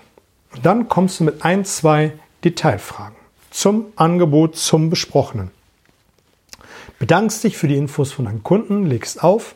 Und 0.54 0.66
dann 0.66 0.88
kommst 0.88 1.20
du 1.20 1.24
mit 1.24 1.44
ein, 1.44 1.64
zwei 1.64 2.12
Detailfragen 2.44 3.16
zum 3.50 3.86
Angebot, 3.96 4.56
zum 4.56 4.90
Besprochenen. 4.90 5.50
Bedankst 6.98 7.44
dich 7.44 7.56
für 7.56 7.68
die 7.68 7.76
Infos 7.76 8.12
von 8.12 8.24
deinem 8.24 8.42
Kunden, 8.42 8.86
legst 8.86 9.22
auf 9.22 9.54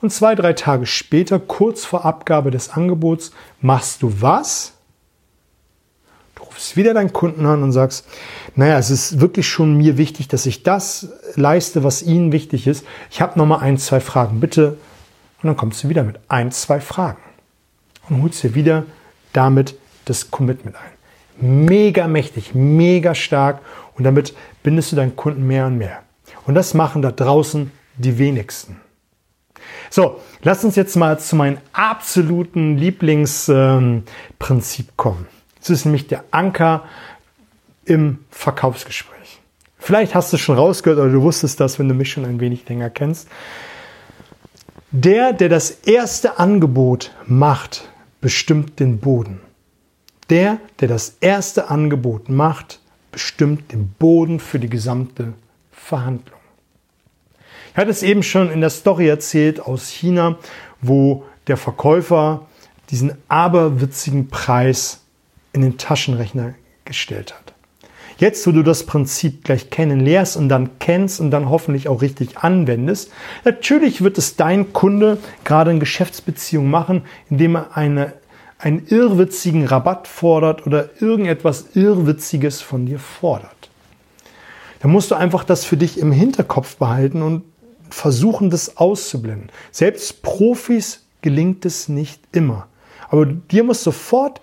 und 0.00 0.10
zwei, 0.10 0.34
drei 0.34 0.52
Tage 0.52 0.86
später, 0.86 1.38
kurz 1.38 1.84
vor 1.84 2.04
Abgabe 2.04 2.50
des 2.50 2.70
Angebots, 2.70 3.32
machst 3.60 4.02
du 4.02 4.20
was? 4.20 4.72
Du 6.34 6.42
rufst 6.42 6.76
wieder 6.76 6.94
deinen 6.94 7.12
Kunden 7.12 7.46
an 7.46 7.62
und 7.62 7.72
sagst, 7.72 8.06
naja, 8.54 8.78
es 8.78 8.90
ist 8.90 9.20
wirklich 9.20 9.48
schon 9.48 9.76
mir 9.76 9.96
wichtig, 9.96 10.28
dass 10.28 10.46
ich 10.46 10.62
das 10.62 11.08
leiste, 11.36 11.84
was 11.84 12.02
Ihnen 12.02 12.32
wichtig 12.32 12.66
ist. 12.66 12.84
Ich 13.10 13.20
habe 13.20 13.38
nochmal 13.38 13.60
ein, 13.60 13.78
zwei 13.78 14.00
Fragen. 14.00 14.40
Bitte 14.40 14.76
und 15.44 15.48
dann 15.48 15.56
kommst 15.58 15.84
du 15.84 15.90
wieder 15.90 16.02
mit 16.02 16.18
ein, 16.28 16.50
zwei 16.52 16.80
Fragen 16.80 17.20
und 18.08 18.22
holst 18.22 18.42
dir 18.42 18.54
wieder 18.54 18.84
damit 19.34 19.78
das 20.06 20.30
Commitment 20.30 20.76
ein. 20.76 20.92
Mega 21.66 22.08
mächtig, 22.08 22.54
mega 22.54 23.14
stark 23.14 23.60
und 23.94 24.04
damit 24.04 24.32
bindest 24.62 24.92
du 24.92 24.96
deinen 24.96 25.16
Kunden 25.16 25.46
mehr 25.46 25.66
und 25.66 25.76
mehr. 25.76 26.02
Und 26.46 26.54
das 26.54 26.72
machen 26.72 27.02
da 27.02 27.10
draußen 27.10 27.70
die 27.98 28.16
wenigsten. 28.16 28.80
So, 29.90 30.18
lass 30.42 30.64
uns 30.64 30.76
jetzt 30.76 30.96
mal 30.96 31.18
zu 31.18 31.36
meinem 31.36 31.58
absoluten 31.74 32.78
Lieblingsprinzip 32.78 34.96
kommen. 34.96 35.26
Das 35.60 35.68
ist 35.68 35.84
nämlich 35.84 36.06
der 36.06 36.24
Anker 36.30 36.84
im 37.84 38.20
Verkaufsgespräch. 38.30 39.40
Vielleicht 39.78 40.14
hast 40.14 40.32
du 40.32 40.36
es 40.36 40.40
schon 40.40 40.56
rausgehört 40.56 41.00
oder 41.00 41.10
du 41.10 41.20
wusstest 41.20 41.60
das, 41.60 41.78
wenn 41.78 41.88
du 41.88 41.94
mich 41.94 42.10
schon 42.10 42.24
ein 42.24 42.40
wenig 42.40 42.66
länger 42.66 42.88
kennst. 42.88 43.28
Der, 44.96 45.32
der 45.32 45.48
das 45.48 45.72
erste 45.72 46.38
Angebot 46.38 47.10
macht, 47.26 47.88
bestimmt 48.20 48.78
den 48.78 49.00
Boden. 49.00 49.40
Der, 50.30 50.60
der 50.78 50.86
das 50.86 51.16
erste 51.20 51.68
Angebot 51.68 52.28
macht, 52.28 52.78
bestimmt 53.10 53.72
den 53.72 53.88
Boden 53.88 54.38
für 54.38 54.60
die 54.60 54.70
gesamte 54.70 55.32
Verhandlung. 55.72 56.38
Ich 57.72 57.76
hatte 57.76 57.90
es 57.90 58.04
eben 58.04 58.22
schon 58.22 58.52
in 58.52 58.60
der 58.60 58.70
Story 58.70 59.08
erzählt 59.08 59.58
aus 59.58 59.88
China, 59.88 60.38
wo 60.80 61.24
der 61.48 61.56
Verkäufer 61.56 62.46
diesen 62.90 63.16
aberwitzigen 63.26 64.28
Preis 64.28 65.00
in 65.52 65.62
den 65.62 65.76
Taschenrechner 65.76 66.54
gestellt 66.84 67.34
hat. 67.34 67.43
Jetzt, 68.18 68.46
wo 68.46 68.52
du 68.52 68.62
das 68.62 68.84
Prinzip 68.84 69.44
gleich 69.44 69.70
kennenlernst 69.70 70.36
und 70.36 70.48
dann 70.48 70.78
kennst 70.78 71.20
und 71.20 71.30
dann 71.30 71.50
hoffentlich 71.50 71.88
auch 71.88 72.00
richtig 72.00 72.38
anwendest, 72.38 73.10
natürlich 73.44 74.02
wird 74.02 74.18
es 74.18 74.36
dein 74.36 74.72
Kunde 74.72 75.18
gerade 75.44 75.70
in 75.70 75.80
Geschäftsbeziehungen 75.80 76.70
machen, 76.70 77.02
indem 77.28 77.56
er 77.56 77.76
eine, 77.76 78.12
einen 78.58 78.86
irrwitzigen 78.86 79.66
Rabatt 79.66 80.06
fordert 80.06 80.66
oder 80.66 80.90
irgendetwas 81.00 81.74
Irrwitziges 81.74 82.60
von 82.60 82.86
dir 82.86 82.98
fordert. 82.98 83.50
Da 84.80 84.88
musst 84.88 85.10
du 85.10 85.14
einfach 85.14 85.44
das 85.44 85.64
für 85.64 85.76
dich 85.76 85.98
im 85.98 86.12
Hinterkopf 86.12 86.76
behalten 86.76 87.22
und 87.22 87.42
versuchen, 87.90 88.50
das 88.50 88.76
auszublenden. 88.76 89.50
Selbst 89.70 90.22
Profis 90.22 91.04
gelingt 91.22 91.64
es 91.64 91.88
nicht 91.88 92.20
immer. 92.32 92.68
Aber 93.08 93.26
dir 93.26 93.64
muss 93.64 93.82
sofort 93.82 94.40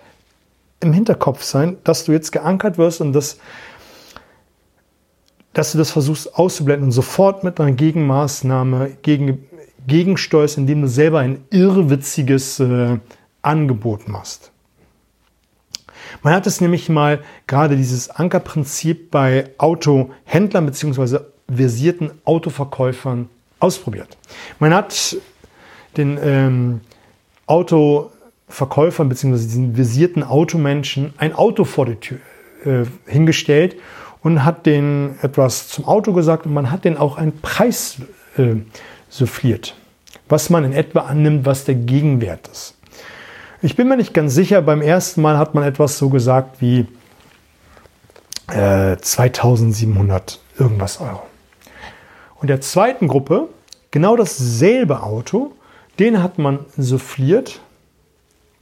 im 0.82 0.92
Hinterkopf 0.92 1.42
sein, 1.42 1.76
dass 1.84 2.04
du 2.04 2.12
jetzt 2.12 2.32
geankert 2.32 2.78
wirst 2.78 3.00
und 3.00 3.12
dass, 3.12 3.38
dass 5.52 5.72
du 5.72 5.78
das 5.78 5.90
versuchst 5.90 6.34
auszublenden 6.34 6.86
und 6.86 6.92
sofort 6.92 7.44
mit 7.44 7.60
einer 7.60 7.72
Gegenmaßnahme 7.72 8.96
gegen, 9.02 9.46
gegensteuerst, 9.86 10.58
indem 10.58 10.82
du 10.82 10.88
selber 10.88 11.20
ein 11.20 11.44
irrwitziges 11.50 12.60
äh, 12.60 12.98
Angebot 13.42 14.08
machst. 14.08 14.52
Man 16.22 16.34
hat 16.34 16.46
es 16.46 16.60
nämlich 16.60 16.88
mal 16.88 17.20
gerade 17.46 17.76
dieses 17.76 18.10
Ankerprinzip 18.10 19.10
bei 19.10 19.50
Autohändlern 19.58 20.66
bzw. 20.66 21.20
versierten 21.52 22.12
Autoverkäufern 22.24 23.28
ausprobiert. 23.58 24.16
Man 24.58 24.74
hat 24.74 25.16
den 25.96 26.18
ähm, 26.22 26.80
Auto 27.46 28.11
Verkäufern 28.52 29.08
bzw. 29.08 29.32
diesen 29.32 29.76
visierten 29.76 30.22
Automenschen 30.22 31.14
ein 31.16 31.34
Auto 31.34 31.64
vor 31.64 31.86
die 31.86 31.96
Tür 31.96 32.18
äh, 32.64 32.84
hingestellt 33.06 33.76
und 34.22 34.44
hat 34.44 34.66
denen 34.66 35.18
etwas 35.22 35.68
zum 35.68 35.86
Auto 35.86 36.12
gesagt 36.12 36.44
und 36.44 36.52
man 36.52 36.70
hat 36.70 36.84
denen 36.84 36.98
auch 36.98 37.16
einen 37.16 37.40
Preis 37.40 37.96
äh, 38.36 38.56
souffliert, 39.08 39.74
was 40.28 40.50
man 40.50 40.64
in 40.64 40.74
etwa 40.74 41.00
annimmt, 41.00 41.46
was 41.46 41.64
der 41.64 41.76
Gegenwert 41.76 42.46
ist. 42.48 42.76
Ich 43.62 43.74
bin 43.74 43.88
mir 43.88 43.96
nicht 43.96 44.12
ganz 44.12 44.34
sicher, 44.34 44.60
beim 44.60 44.82
ersten 44.82 45.22
Mal 45.22 45.38
hat 45.38 45.54
man 45.54 45.64
etwas 45.64 45.96
so 45.96 46.10
gesagt 46.10 46.60
wie 46.60 46.86
äh, 48.48 48.98
2700 48.98 50.40
irgendwas 50.58 51.00
Euro. 51.00 51.22
Und 52.36 52.48
der 52.48 52.60
zweiten 52.60 53.08
Gruppe 53.08 53.48
genau 53.90 54.16
dasselbe 54.16 55.02
Auto, 55.02 55.52
den 55.98 56.22
hat 56.22 56.38
man 56.38 56.66
souffliert, 56.76 57.60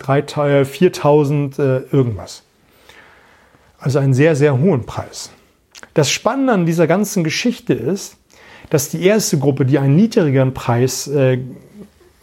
4000 0.02 1.58
äh, 1.58 1.78
irgendwas. 1.92 2.42
Also 3.78 3.98
einen 3.98 4.14
sehr, 4.14 4.36
sehr 4.36 4.58
hohen 4.58 4.84
Preis. 4.86 5.30
Das 5.94 6.10
Spannende 6.10 6.52
an 6.52 6.66
dieser 6.66 6.86
ganzen 6.86 7.24
Geschichte 7.24 7.72
ist, 7.74 8.16
dass 8.68 8.88
die 8.88 9.02
erste 9.02 9.38
Gruppe, 9.38 9.64
die 9.64 9.78
einen 9.78 9.96
niedrigeren 9.96 10.54
Preis 10.54 11.08
äh, 11.08 11.38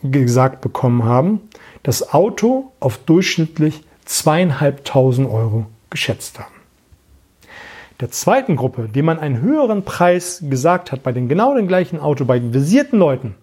gesagt 0.03 0.61
bekommen 0.61 1.03
haben, 1.03 1.41
das 1.83 2.13
Auto 2.13 2.71
auf 2.79 2.97
durchschnittlich 2.99 3.83
zweieinhalbtausend 4.05 5.29
Euro 5.29 5.65
geschätzt 5.89 6.39
haben. 6.39 6.53
Der 7.99 8.11
zweiten 8.11 8.55
Gruppe, 8.55 8.89
dem 8.89 9.05
man 9.05 9.19
einen 9.19 9.41
höheren 9.41 9.83
Preis 9.83 10.43
gesagt 10.47 10.91
hat, 10.91 11.01
bei 11.01 11.11
den 11.11 11.27
genau 11.27 11.55
dem 11.55 11.67
gleichen 11.67 11.99
Auto, 11.99 12.25
bei 12.25 12.37
den 12.37 12.53
visierten 12.53 12.99
Leuten, 12.99 13.35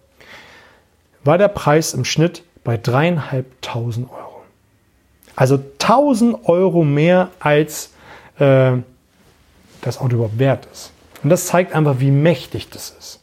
war 1.24 1.38
der 1.38 1.48
Preis 1.48 1.92
im 1.92 2.04
Schnitt 2.04 2.44
bei 2.64 2.76
dreieinhalbtausend 2.76 4.10
Euro. 4.10 4.42
Also 5.36 5.56
1000 5.56 6.48
Euro 6.48 6.84
mehr 6.84 7.28
als 7.38 7.90
äh, 8.38 8.72
das 9.82 9.98
Auto 9.98 10.16
überhaupt 10.16 10.38
wert 10.38 10.66
ist. 10.72 10.92
Und 11.22 11.30
das 11.30 11.46
zeigt 11.46 11.74
einfach, 11.74 12.00
wie 12.00 12.10
mächtig 12.10 12.70
das 12.70 12.94
ist. 12.98 13.20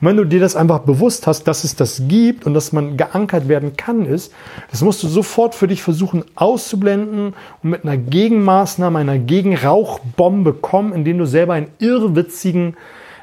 Und 0.00 0.06
wenn 0.06 0.16
du 0.16 0.24
dir 0.24 0.38
das 0.38 0.54
einfach 0.54 0.80
bewusst 0.80 1.26
hast, 1.26 1.44
dass 1.44 1.64
es 1.64 1.74
das 1.74 2.02
gibt 2.06 2.46
und 2.46 2.54
dass 2.54 2.72
man 2.72 2.96
geankert 2.96 3.48
werden 3.48 3.76
kann, 3.76 4.06
ist, 4.06 4.32
das 4.70 4.82
musst 4.82 5.02
du 5.02 5.08
sofort 5.08 5.56
für 5.56 5.66
dich 5.66 5.82
versuchen 5.82 6.24
auszublenden 6.36 7.34
und 7.62 7.70
mit 7.70 7.84
einer 7.84 7.96
Gegenmaßnahme, 7.96 8.98
einer 8.98 9.18
Gegenrauchbombe 9.18 10.52
kommen, 10.52 10.92
indem 10.92 11.18
du 11.18 11.26
selber 11.26 11.54
einen 11.54 11.70
irrwitzigen 11.80 12.76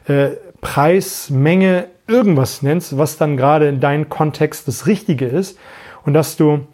äh, 0.08 0.32
Preis, 0.60 1.30
Menge, 1.30 1.88
irgendwas 2.08 2.62
nennst, 2.62 2.98
was 2.98 3.18
dann 3.18 3.38
gerade 3.38 3.68
in 3.68 3.80
deinem 3.80 4.10
Kontext 4.10 4.68
das 4.68 4.88
Richtige 4.88 5.26
ist 5.26 5.58
und 6.06 6.14
dass 6.14 6.38
du 6.38 6.68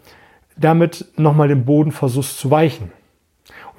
damit 0.56 1.06
nochmal 1.16 1.48
den 1.48 1.64
Boden 1.64 1.92
versuchst 1.92 2.38
zu 2.38 2.50
weichen. 2.50 2.92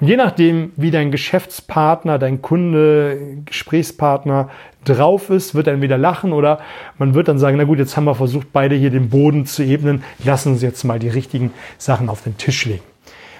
Und 0.00 0.08
je 0.08 0.16
nachdem, 0.16 0.72
wie 0.76 0.90
dein 0.90 1.12
Geschäftspartner, 1.12 2.18
dein 2.18 2.42
Kunde, 2.42 3.38
Gesprächspartner 3.44 4.50
drauf 4.84 5.30
ist, 5.30 5.54
wird 5.54 5.68
er 5.68 5.74
entweder 5.74 5.96
lachen 5.96 6.32
oder 6.32 6.60
man 6.98 7.14
wird 7.14 7.28
dann 7.28 7.38
sagen, 7.38 7.56
na 7.56 7.64
gut, 7.64 7.78
jetzt 7.78 7.96
haben 7.96 8.04
wir 8.04 8.14
versucht, 8.14 8.48
beide 8.52 8.74
hier 8.74 8.90
den 8.90 9.08
Boden 9.08 9.46
zu 9.46 9.62
ebnen, 9.62 10.02
lassen 10.24 10.52
uns 10.52 10.62
jetzt 10.62 10.84
mal 10.84 10.98
die 10.98 11.08
richtigen 11.08 11.52
Sachen 11.78 12.08
auf 12.08 12.22
den 12.22 12.36
Tisch 12.36 12.66
legen. 12.66 12.82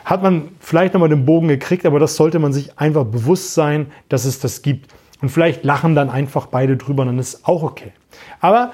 Hat 0.05 0.23
man 0.23 0.49
vielleicht 0.61 0.95
nochmal 0.95 1.09
den 1.09 1.27
Bogen 1.27 1.49
gekriegt, 1.49 1.87
aber 1.87 1.99
das 1.99 2.17
sollte 2.17 2.39
man 2.39 2.53
sich 2.53 2.79
einfach 2.79 3.05
bewusst 3.05 3.55
sein, 3.55 3.87
dass 4.09 4.25
es 4.25 4.39
das 4.39 4.63
gibt. 4.63 4.91
Und 5.25 5.31
vielleicht 5.31 5.65
lachen 5.65 5.95
dann 5.95 6.11
einfach 6.11 6.49
beide 6.49 6.77
drüber 6.77 7.01
und 7.01 7.09
dann 7.09 7.19
ist 7.19 7.49
auch 7.49 7.63
okay. 7.63 7.93
Aber 8.41 8.73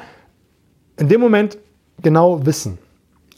in 0.97 1.07
dem 1.07 1.21
Moment 1.21 1.59
genau 2.03 2.45
wissen, 2.45 2.77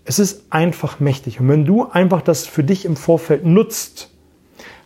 es 0.06 0.18
ist 0.18 0.46
einfach 0.48 0.98
mächtig. 0.98 1.38
Und 1.38 1.46
wenn 1.50 1.66
du 1.66 1.84
einfach 1.90 2.22
das 2.22 2.46
für 2.46 2.64
dich 2.64 2.86
im 2.86 2.96
Vorfeld 2.96 3.44
nutzt, 3.44 4.08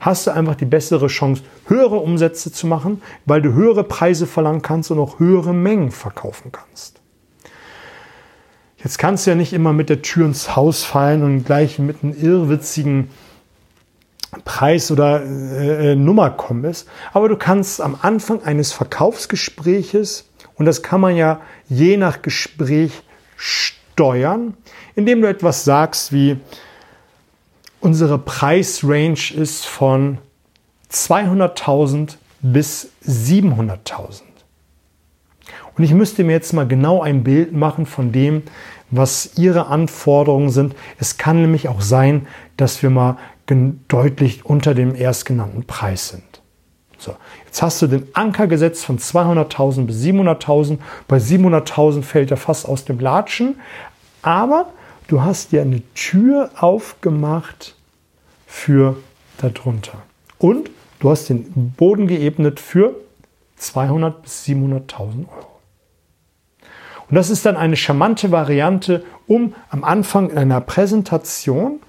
hast 0.01 0.27
du 0.27 0.33
einfach 0.33 0.57
die 0.57 0.65
bessere 0.65 1.07
Chance, 1.07 1.45
höhere 1.67 1.99
Umsätze 1.99 2.51
zu 2.51 2.67
machen, 2.67 3.01
weil 3.27 3.43
du 3.43 3.53
höhere 3.53 3.85
Preise 3.85 4.27
verlangen 4.27 4.61
kannst 4.61 4.91
und 4.91 4.99
auch 4.99 5.21
höhere 5.21 5.55
Mengen 5.55 5.93
verkaufen 5.93 6.51
kannst. 6.51 7.01
Jetzt 8.79 8.99
kannst 8.99 9.25
du 9.25 9.31
ja 9.31 9.37
nicht 9.37 9.53
immer 9.53 9.73
mit 9.73 9.89
der 9.89 10.03
Tür 10.03 10.27
ins 10.27 10.57
Haus 10.57 10.83
fallen 10.83 11.23
und 11.23 11.45
gleich 11.45 11.79
mit 11.79 12.03
einem 12.03 12.13
irrwitzigen 12.21 13.09
Preis 14.45 14.91
oder 14.91 15.23
äh, 15.23 15.93
äh 15.93 15.97
Nummer 15.97 16.31
kommen 16.31 16.75
aber 17.13 17.29
du 17.29 17.37
kannst 17.37 17.81
am 17.81 17.97
Anfang 18.01 18.43
eines 18.43 18.73
Verkaufsgespräches, 18.73 20.29
und 20.57 20.67
das 20.67 20.83
kann 20.83 21.01
man 21.01 21.17
ja 21.17 21.41
je 21.69 21.97
nach 21.97 22.23
Gespräch 22.23 23.03
steuern, 23.37 24.55
indem 24.95 25.21
du 25.21 25.29
etwas 25.29 25.65
sagst 25.65 26.13
wie, 26.13 26.39
Unsere 27.87 28.19
Preisrange 28.19 29.33
ist 29.37 29.65
von 29.65 30.19
200.000 30.91 32.17
bis 32.41 32.91
700.000. 33.07 34.23
Und 35.77 35.85
ich 35.85 35.93
müsste 35.93 36.25
mir 36.25 36.33
jetzt 36.33 36.53
mal 36.53 36.67
genau 36.67 37.03
ein 37.03 37.23
Bild 37.23 37.53
machen 37.53 37.87
von 37.87 38.11
dem, 38.11 38.43
was 38.91 39.37
Ihre 39.37 39.67
Anforderungen 39.67 40.51
sind. 40.51 40.75
Es 40.99 41.17
kann 41.17 41.41
nämlich 41.41 41.69
auch 41.69 41.81
sein, 41.81 42.27
dass 42.57 42.83
wir 42.83 42.91
mal 42.91 43.19
deutlich 43.47 44.45
unter 44.45 44.75
dem 44.75 44.95
erstgenannten 44.95 45.65
Preis 45.65 46.09
sind. 46.09 46.43
So, 46.99 47.15
jetzt 47.45 47.63
hast 47.63 47.83
du 47.83 47.87
den 47.87 48.09
Anker 48.15 48.47
gesetzt 48.47 48.85
von 48.85 48.99
200.000 48.99 49.87
bis 49.87 50.03
700.000. 50.03 50.79
Bei 51.09 51.19
700.000 51.19 52.03
fällt 52.03 52.31
er 52.31 52.37
fast 52.37 52.67
aus 52.67 52.85
dem 52.85 52.99
Latschen. 52.99 53.61
Aber 54.23 54.73
du 55.09 55.23
hast 55.23 55.53
dir 55.53 55.63
eine 55.63 55.83
Tür 55.95 56.51
aufgemacht 56.59 57.77
für 58.47 58.97
darunter. 59.39 59.99
Und 60.39 60.71
du 61.01 61.11
hast 61.11 61.29
den 61.29 61.73
Boden 61.77 62.07
geebnet 62.07 62.61
für 62.61 62.95
200.000 63.61 64.11
bis 64.23 64.45
700.000 64.47 65.29
Euro. 65.29 65.57
Und 67.09 67.15
das 67.15 67.31
ist 67.31 67.47
dann 67.47 67.57
eine 67.57 67.77
charmante 67.77 68.33
Variante, 68.33 69.05
um 69.29 69.55
am 69.71 69.85
Anfang 69.85 70.37
einer 70.37 70.61
Präsentation 70.61 71.81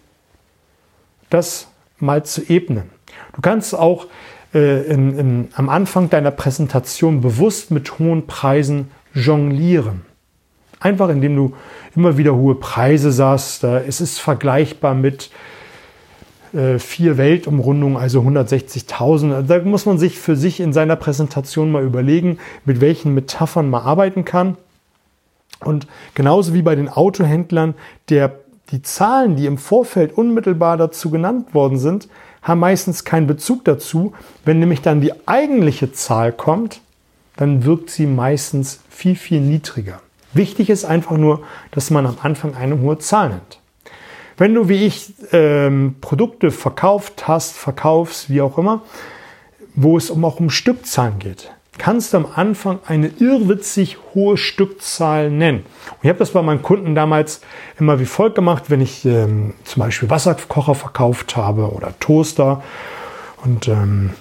das 1.29 1.67
mal 1.99 2.23
zu 2.23 2.49
ebnen. 2.49 2.89
Du 3.35 3.41
kannst 3.41 3.75
auch 3.75 4.07
äh, 4.53 4.83
im, 4.83 5.19
im, 5.19 5.47
am 5.53 5.69
Anfang 5.69 6.09
deiner 6.09 6.31
Präsentation 6.31 7.21
bewusst 7.21 7.71
mit 7.71 7.99
hohen 7.99 8.27
Preisen 8.27 8.89
jonglieren. 9.13 10.01
Einfach 10.79 11.09
indem 11.09 11.35
du 11.35 11.55
immer 11.95 12.17
wieder 12.17 12.35
hohe 12.35 12.55
Preise 12.55 13.11
sagst. 13.11 13.63
Es 13.63 13.99
ist 13.99 14.19
vergleichbar 14.19 14.93
mit 14.93 15.31
äh, 16.53 16.79
vier 16.79 17.17
Weltumrundungen, 17.17 17.97
also 17.97 18.21
160.000. 18.21 19.41
Da 19.41 19.59
muss 19.59 19.85
man 19.85 19.97
sich 19.97 20.19
für 20.19 20.35
sich 20.35 20.59
in 20.59 20.73
seiner 20.73 20.95
Präsentation 20.95 21.71
mal 21.71 21.83
überlegen, 21.83 22.37
mit 22.63 22.79
welchen 22.79 23.13
Metaphern 23.13 23.69
man 23.69 23.83
arbeiten 23.83 24.23
kann. 24.23 24.57
Und 25.59 25.87
genauso 26.13 26.53
wie 26.53 26.61
bei 26.61 26.75
den 26.75 26.89
Autohändlern, 26.89 27.73
der, 28.09 28.39
die 28.71 28.81
Zahlen, 28.81 29.35
die 29.35 29.45
im 29.45 29.57
Vorfeld 29.57 30.17
unmittelbar 30.17 30.77
dazu 30.77 31.09
genannt 31.09 31.53
worden 31.53 31.77
sind, 31.77 32.09
haben 32.41 32.59
meistens 32.59 33.03
keinen 33.03 33.27
Bezug 33.27 33.65
dazu. 33.65 34.13
Wenn 34.45 34.59
nämlich 34.59 34.81
dann 34.81 35.01
die 35.01 35.27
eigentliche 35.27 35.91
Zahl 35.91 36.31
kommt, 36.31 36.81
dann 37.37 37.63
wirkt 37.63 37.89
sie 37.89 38.05
meistens 38.05 38.81
viel, 38.89 39.15
viel 39.15 39.41
niedriger. 39.41 40.01
Wichtig 40.33 40.69
ist 40.69 40.85
einfach 40.85 41.17
nur, 41.17 41.43
dass 41.71 41.89
man 41.89 42.05
am 42.05 42.17
Anfang 42.21 42.55
eine 42.55 42.79
hohe 42.79 42.99
Zahl 42.99 43.29
nennt. 43.29 43.59
Wenn 44.37 44.53
du 44.53 44.69
wie 44.69 44.85
ich 44.85 45.13
ähm, 45.31 45.95
Produkte 45.99 46.51
verkauft 46.51 47.27
hast, 47.27 47.57
verkaufst, 47.57 48.29
wie 48.29 48.41
auch 48.41 48.57
immer, 48.57 48.83
wo 49.73 49.97
es 49.97 50.09
um, 50.09 50.23
auch 50.25 50.39
um 50.39 50.49
Stückzahlen 50.49 51.19
geht, 51.19 51.51
kannst 51.77 52.13
du 52.13 52.17
am 52.17 52.27
Anfang 52.33 52.79
eine 52.85 53.07
irrwitzig 53.07 53.97
hohe 54.13 54.37
Stückzahl 54.37 55.29
nennen. 55.29 55.59
Und 55.91 55.97
ich 56.03 56.09
habe 56.09 56.19
das 56.19 56.31
bei 56.31 56.41
meinen 56.41 56.61
Kunden 56.61 56.95
damals 56.95 57.41
immer 57.79 57.99
wie 57.99 58.05
folgt 58.05 58.35
gemacht, 58.35 58.69
wenn 58.69 58.81
ich 58.81 59.05
ähm, 59.05 59.53
zum 59.63 59.81
Beispiel 59.81 60.09
Wasserkocher 60.09 60.75
verkauft 60.75 61.35
habe 61.35 61.71
oder 61.71 61.93
Toaster 61.99 62.63
und 63.43 63.67
ähm, 63.67 64.11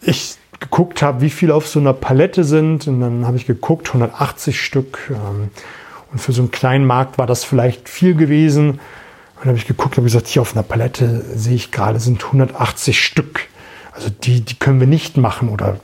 ich 0.00 0.36
geguckt 0.60 1.02
habe, 1.02 1.20
wie 1.20 1.30
viele 1.30 1.54
auf 1.54 1.68
so 1.68 1.78
einer 1.78 1.92
Palette 1.92 2.44
sind 2.44 2.86
und 2.88 3.00
dann 3.00 3.26
habe 3.26 3.36
ich 3.36 3.46
geguckt, 3.46 3.88
180 3.88 4.60
Stück. 4.60 5.10
Ähm, 5.10 5.50
und 6.12 6.18
für 6.20 6.32
so 6.32 6.42
einen 6.42 6.50
kleinen 6.50 6.86
Markt 6.86 7.18
war 7.18 7.26
das 7.26 7.44
vielleicht 7.44 7.88
viel 7.88 8.14
gewesen. 8.14 8.70
Und 8.70 9.40
dann 9.40 9.48
habe 9.48 9.58
ich 9.58 9.66
geguckt 9.66 9.98
und 9.98 10.04
gesagt, 10.04 10.28
hier 10.28 10.42
auf 10.42 10.54
einer 10.54 10.62
Palette 10.62 11.24
sehe 11.34 11.54
ich 11.54 11.72
gerade 11.72 12.00
sind 12.00 12.24
180 12.24 13.04
Stück. 13.04 13.48
Also 13.92 14.08
die, 14.10 14.40
die 14.40 14.54
können 14.54 14.80
wir 14.80 14.86
nicht 14.86 15.16
machen 15.16 15.48
oder 15.48 15.78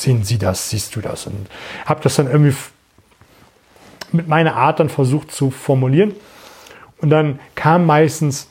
sehen 0.00 0.24
Sie 0.24 0.38
das, 0.38 0.70
siehst 0.70 0.94
du 0.96 1.00
das? 1.00 1.26
Und 1.26 1.46
habe 1.84 2.00
das 2.02 2.16
dann 2.16 2.26
irgendwie 2.26 2.54
mit 4.12 4.28
meiner 4.28 4.56
Art 4.56 4.80
dann 4.80 4.88
versucht 4.88 5.32
zu 5.32 5.50
formulieren. 5.50 6.14
Und 6.98 7.10
dann 7.10 7.40
kam 7.54 7.86
meistens 7.86 8.48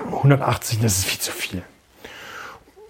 180, 0.00 0.80
das 0.80 0.98
ist 0.98 1.04
viel 1.06 1.20
zu 1.20 1.32
viel. 1.32 1.62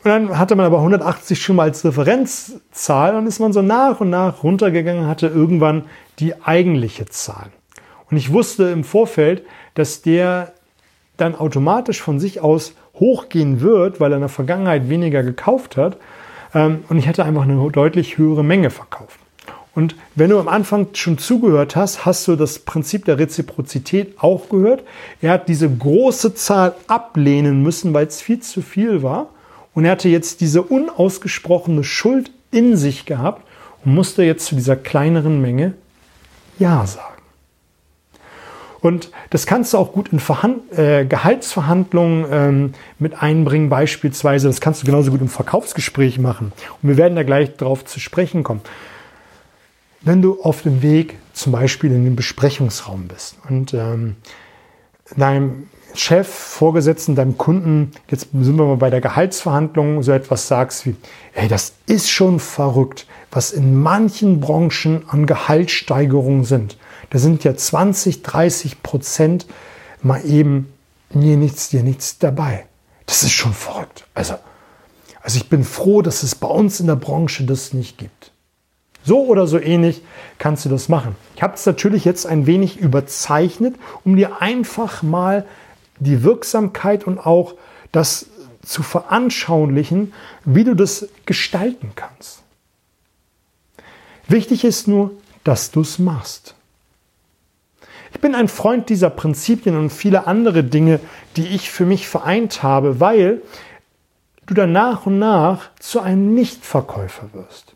Und 0.05 0.11
dann 0.11 0.39
hatte 0.39 0.55
man 0.55 0.67
aber 0.67 0.79
180 0.79 1.41
schon 1.41 1.57
mal 1.57 1.65
als 1.65 1.85
Referenzzahl 1.85 3.17
und 3.17 3.27
ist 3.27 3.41
man 3.41 3.53
so 3.53 3.63
nach 3.63 4.01
und 4.01 4.11
nach 4.11 4.43
runtergegangen, 4.43 5.07
hatte 5.07 5.27
irgendwann 5.27 5.85
die 6.19 6.41
eigentliche 6.43 7.07
Zahl. 7.07 7.51
Und 8.11 8.17
ich 8.17 8.33
wusste 8.33 8.65
im 8.65 8.85
Vorfeld, 8.85 9.45
dass 9.75 10.03
der 10.03 10.53
dann 11.17 11.35
automatisch 11.35 12.01
von 12.01 12.21
sich 12.21 12.41
aus 12.41 12.73
hochgehen 12.95 13.61
wird, 13.61 14.01
weil 14.01 14.13
er 14.13 14.17
in 14.17 14.23
der 14.23 14.29
Vergangenheit 14.29 14.89
weniger 14.89 15.23
gekauft 15.23 15.77
hat. 15.77 15.99
Ähm, 16.55 16.85
und 16.89 16.99
ich 16.99 17.07
hätte 17.07 17.25
einfach 17.25 17.43
eine 17.43 17.71
deutlich 17.71 18.19
höhere 18.19 18.45
Menge 18.45 18.71
verkauft. 18.71 19.19
Und 19.75 19.95
wenn 20.17 20.31
du 20.31 20.41
am 20.41 20.49
Anfang 20.49 20.89
schon 20.95 21.19
zugehört 21.19 21.77
hast, 21.77 22.05
hast 22.05 22.27
du 22.27 22.35
das 22.35 22.59
Prinzip 22.59 23.05
der 23.05 23.19
Reziprozität 23.19 24.15
auch 24.19 24.49
gehört. 24.49 24.83
Er 25.21 25.33
hat 25.33 25.49
diese 25.49 25.71
große 25.71 26.35
Zahl 26.35 26.75
ablehnen 26.89 27.63
müssen, 27.63 27.95
weil 27.95 28.07
es 28.07 28.21
viel 28.21 28.41
zu 28.41 28.61
viel 28.61 29.05
war. 29.05 29.29
Und 29.75 29.85
er 29.85 29.93
hatte 29.93 30.09
jetzt 30.09 30.41
diese 30.41 30.63
unausgesprochene 30.63 31.85
Schuld 31.85 32.33
in 32.51 32.77
sich 32.77 33.07
gehabt 33.07 33.47
und 33.85 33.95
musste 33.95 34.25
jetzt 34.25 34.47
zu 34.47 34.57
dieser 34.57 34.75
kleineren 34.75 35.41
Menge 35.41 35.75
Ja 36.59 36.85
sagen. 36.85 37.08
Und 38.81 39.11
das 39.31 39.47
kannst 39.47 39.73
du 39.73 39.79
auch 39.79 39.93
gut 39.93 40.11
in 40.13 40.21
Verhand 40.21 40.73
äh, 40.77 41.05
Gehaltsverhandlungen 41.05 42.27
ähm, 42.31 42.73
mit 42.99 43.21
einbringen, 43.23 43.69
beispielsweise. 43.69 44.47
Das 44.47 44.61
kannst 44.61 44.83
du 44.83 44.87
genauso 44.87 45.11
gut 45.11 45.21
im 45.21 45.29
Verkaufsgespräch 45.29 46.19
machen. 46.19 46.53
Und 46.83 46.89
wir 46.89 46.97
werden 46.97 47.17
da 47.17 47.25
gleich 47.25 47.57
drauf 47.57 47.85
zu 47.85 47.99
sprechen 47.99 48.45
kommen. 48.45 48.61
Wenn 50.01 50.23
du 50.23 50.41
auf 50.43 50.63
dem 50.63 50.81
Weg 50.83 51.17
zum 51.33 51.53
Beispiel 51.53 51.91
in 51.91 52.05
den 52.05 52.15
Besprechungsraum 52.15 53.09
bist 53.09 53.37
und 53.49 53.75
ähm, 53.75 54.17
deinem 55.17 55.69
Chef, 55.95 56.29
Vorgesetzten, 56.29 57.17
deinem 57.17 57.39
Kunden, 57.39 57.91
jetzt 58.09 58.29
sind 58.33 58.57
wir 58.57 58.65
mal 58.65 58.77
bei 58.77 58.91
der 58.91 59.01
Gehaltsverhandlung, 59.01 60.03
so 60.03 60.13
etwas 60.13 60.47
sagst 60.47 60.87
wie, 60.87 60.95
ey, 61.35 61.49
das 61.49 61.73
ist 61.87 62.11
schon 62.11 62.39
verrückt, 62.39 63.07
was 63.31 63.51
in 63.53 63.75
manchen 63.75 64.39
Branchen 64.39 65.03
an 65.09 65.27
Gehaltssteigerungen 65.27 66.45
sind. 66.45 66.77
Da 67.11 67.19
sind 67.19 67.45
ja 67.45 67.57
20, 67.57 68.23
30 68.23 68.83
Prozent 68.83 69.47
mal 70.03 70.25
eben 70.25 70.73
mir 71.11 71.37
nichts, 71.37 71.71
dir 71.71 71.83
nichts 71.83 72.19
dabei. 72.19 72.67
Das 73.07 73.23
ist 73.23 73.33
schon 73.33 73.55
verrückt. 73.55 74.07
Also, 74.15 74.35
also 75.23 75.39
ich 75.39 75.49
bin 75.49 75.65
froh, 75.65 76.03
dass 76.03 76.23
es 76.23 76.35
bei 76.35 76.49
uns 76.49 76.81
in 76.81 76.87
der 76.87 76.97
Branche 76.97 77.45
das 77.45 77.73
nicht 77.73 77.99
gibt. 77.99 78.33
So 79.05 79.25
oder 79.25 79.47
so 79.47 79.59
ähnlich 79.59 80.03
kannst 80.39 80.67
du 80.67 80.69
das 80.69 80.89
machen. 80.89 81.17
Ich 81.35 81.43
habe 81.43 81.55
es 81.55 81.65
natürlich 81.65 82.05
jetzt 82.05 82.27
ein 82.27 82.47
wenig 82.47 82.77
überzeichnet, 82.77 83.77
um 84.05 84.17
dir 84.17 84.43
einfach 84.43 85.03
mal 85.03 85.47
die 85.99 86.23
Wirksamkeit 86.23 87.05
und 87.05 87.19
auch 87.19 87.55
das 87.91 88.27
zu 88.63 88.83
veranschaulichen, 88.83 90.13
wie 90.45 90.65
du 90.65 90.75
das 90.75 91.09
gestalten 91.25 91.93
kannst. 91.97 92.43
Wichtig 94.27 94.65
ist 94.65 94.89
nur, 94.89 95.13
dass 95.43 95.71
du 95.71 95.81
es 95.81 95.99
machst. 95.99 96.55
Ich 98.13 98.21
bin 98.21 98.35
ein 98.35 98.49
Freund 98.49 98.89
dieser 98.89 99.11
Prinzipien 99.11 99.77
und 99.77 99.91
viele 99.91 100.27
andere 100.27 100.65
Dinge, 100.65 101.01
die 101.37 101.47
ich 101.47 101.71
für 101.71 101.85
mich 101.85 102.09
vereint 102.09 102.63
habe, 102.63 103.01
weil 103.01 103.43
du 104.47 104.55
dann 104.55 104.73
nach 104.73 105.07
und 105.07 105.19
nach 105.19 105.71
zu 105.79 106.01
einem 106.01 106.35
Nichtverkäufer 106.35 107.29
wirst. 107.33 107.75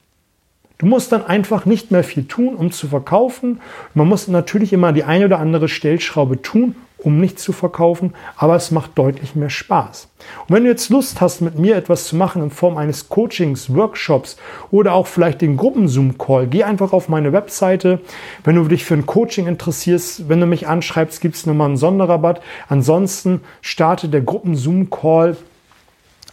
Du 0.78 0.86
musst 0.86 1.12
dann 1.12 1.24
einfach 1.24 1.64
nicht 1.64 1.92
mehr 1.92 2.02
viel 2.02 2.24
tun, 2.24 2.56
um 2.56 2.72
zu 2.72 2.88
verkaufen. 2.88 3.60
Man 3.94 4.08
muss 4.08 4.26
natürlich 4.26 4.72
immer 4.72 4.92
die 4.92 5.04
eine 5.04 5.26
oder 5.26 5.38
andere 5.38 5.68
Stellschraube 5.68 6.42
tun, 6.42 6.74
um 7.04 7.20
nicht 7.20 7.38
zu 7.38 7.52
verkaufen, 7.52 8.14
aber 8.36 8.56
es 8.56 8.70
macht 8.70 8.96
deutlich 8.96 9.34
mehr 9.34 9.50
Spaß. 9.50 10.08
Und 10.46 10.54
wenn 10.54 10.64
du 10.64 10.70
jetzt 10.70 10.88
Lust 10.88 11.20
hast, 11.20 11.40
mit 11.40 11.58
mir 11.58 11.76
etwas 11.76 12.06
zu 12.06 12.16
machen 12.16 12.42
in 12.42 12.50
Form 12.50 12.76
eines 12.76 13.08
Coachings, 13.08 13.74
Workshops 13.74 14.36
oder 14.70 14.94
auch 14.94 15.06
vielleicht 15.06 15.40
den 15.40 15.56
Gruppen-Zoom-Call, 15.56 16.46
geh 16.46 16.64
einfach 16.64 16.92
auf 16.92 17.08
meine 17.08 17.32
Webseite. 17.32 18.00
Wenn 18.44 18.56
du 18.56 18.64
dich 18.64 18.84
für 18.84 18.94
ein 18.94 19.06
Coaching 19.06 19.46
interessierst, 19.46 20.28
wenn 20.28 20.40
du 20.40 20.46
mich 20.46 20.68
anschreibst, 20.68 21.20
gibt 21.20 21.36
es 21.36 21.46
nochmal 21.46 21.68
einen 21.68 21.76
Sonderrabatt. 21.76 22.40
Ansonsten 22.68 23.40
starte 23.60 24.08
der 24.08 24.20
Gruppen-Zoom-Call 24.22 25.36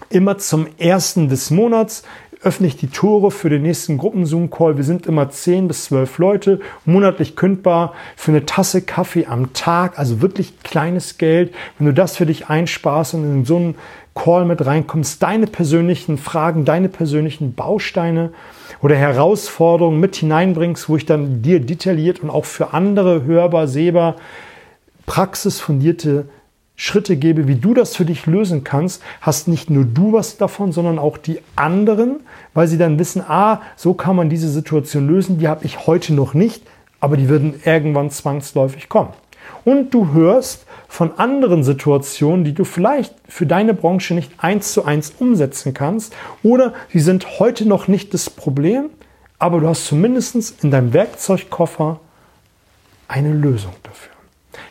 immer 0.10 0.38
zum 0.38 0.68
ersten 0.78 1.30
des 1.30 1.52
Monats 1.52 2.04
öffne 2.42 2.68
ich 2.68 2.78
die 2.78 2.88
Tore 2.88 3.32
für 3.32 3.50
den 3.50 3.64
nächsten 3.64 3.98
Gruppen-Zoom-Call. 3.98 4.78
Wir 4.78 4.86
sind 4.86 5.08
immer 5.08 5.30
10 5.30 5.68
bis 5.68 5.86
12 5.86 6.18
Leute, 6.20 6.60
monatlich 6.86 7.36
kündbar 7.36 7.94
für 8.16 8.32
eine 8.32 8.46
Tasse 8.46 8.82
Kaffee 8.82 9.26
am 9.26 9.52
Tag, 9.52 10.00
also 10.00 10.22
wirklich 10.22 10.58
kleines 10.64 11.18
Geld. 11.18 11.54
Wenn 11.78 11.88
du 11.88 11.94
das 11.94 12.16
für 12.16 12.26
dich 12.26 12.48
einsparst 12.48 13.14
und 13.14 13.24
in 13.24 13.46
so 13.46 13.58
einen 13.58 13.76
Call 14.16 14.46
mit 14.46 14.66
reinkommst, 14.66 15.22
deine 15.22 15.48
persönlichen 15.48 16.18
Fragen, 16.18 16.64
deine 16.64 16.88
persönlichen 16.88 17.56
Bausteine 17.56 18.32
oder 18.82 18.96
Herausforderungen 18.96 20.00
mit 20.00 20.16
hineinbringst, 20.16 20.88
wo 20.88 20.96
ich 20.96 21.06
dann 21.06 21.42
dir 21.42 21.60
detailliert 21.60 22.22
und 22.22 22.30
auch 22.30 22.46
für 22.46 22.74
andere 22.74 23.24
hörbar, 23.24 23.68
sehbar, 23.68 24.16
praxisfundierte 25.06 26.30
Schritte 26.82 27.18
gebe, 27.18 27.46
wie 27.50 27.58
du 27.58 27.74
das 27.74 27.98
für 27.98 28.06
dich 28.06 28.26
lösen 28.26 28.64
kannst, 28.64 29.04
hast 29.20 29.50
nicht 29.50 29.70
nur 29.70 29.84
du 29.84 30.14
was 30.14 30.38
davon, 30.38 30.72
sondern 30.72 30.98
auch 30.98 31.18
die 31.18 31.42
anderen, 31.58 32.22
weil 32.54 32.70
sie 32.70 32.78
dann 32.78 32.98
wissen, 32.98 33.22
ah, 33.28 33.60
so 33.76 33.94
kann 33.94 34.16
man 34.16 34.30
diese 34.30 34.48
Situation 34.48 35.06
lösen, 35.06 35.40
die 35.40 35.50
habe 35.50 35.66
ich 35.66 35.88
heute 35.88 36.14
noch 36.14 36.34
nicht, 36.34 36.64
aber 37.02 37.18
die 37.18 37.28
würden 37.28 37.60
irgendwann 37.66 38.12
zwangsläufig 38.12 38.88
kommen. 38.88 39.10
Und 39.66 39.94
du 39.94 40.14
hörst 40.14 40.66
von 40.88 41.20
anderen 41.20 41.66
Situationen, 41.66 42.46
die 42.46 42.54
du 42.54 42.64
vielleicht 42.64 43.14
für 43.28 43.46
deine 43.46 43.74
Branche 43.74 44.14
nicht 44.14 44.32
eins 44.38 44.72
zu 44.72 44.86
eins 44.86 45.12
umsetzen 45.20 45.74
kannst 45.74 46.16
oder 46.44 46.74
sie 46.94 47.02
sind 47.02 47.40
heute 47.40 47.68
noch 47.68 47.90
nicht 47.90 48.14
das 48.14 48.30
Problem, 48.30 48.90
aber 49.38 49.60
du 49.60 49.68
hast 49.68 49.86
zumindest 49.86 50.64
in 50.64 50.72
deinem 50.72 50.94
Werkzeugkoffer 50.94 52.00
eine 53.10 53.34
Lösung 53.34 53.74
dafür. 53.84 54.09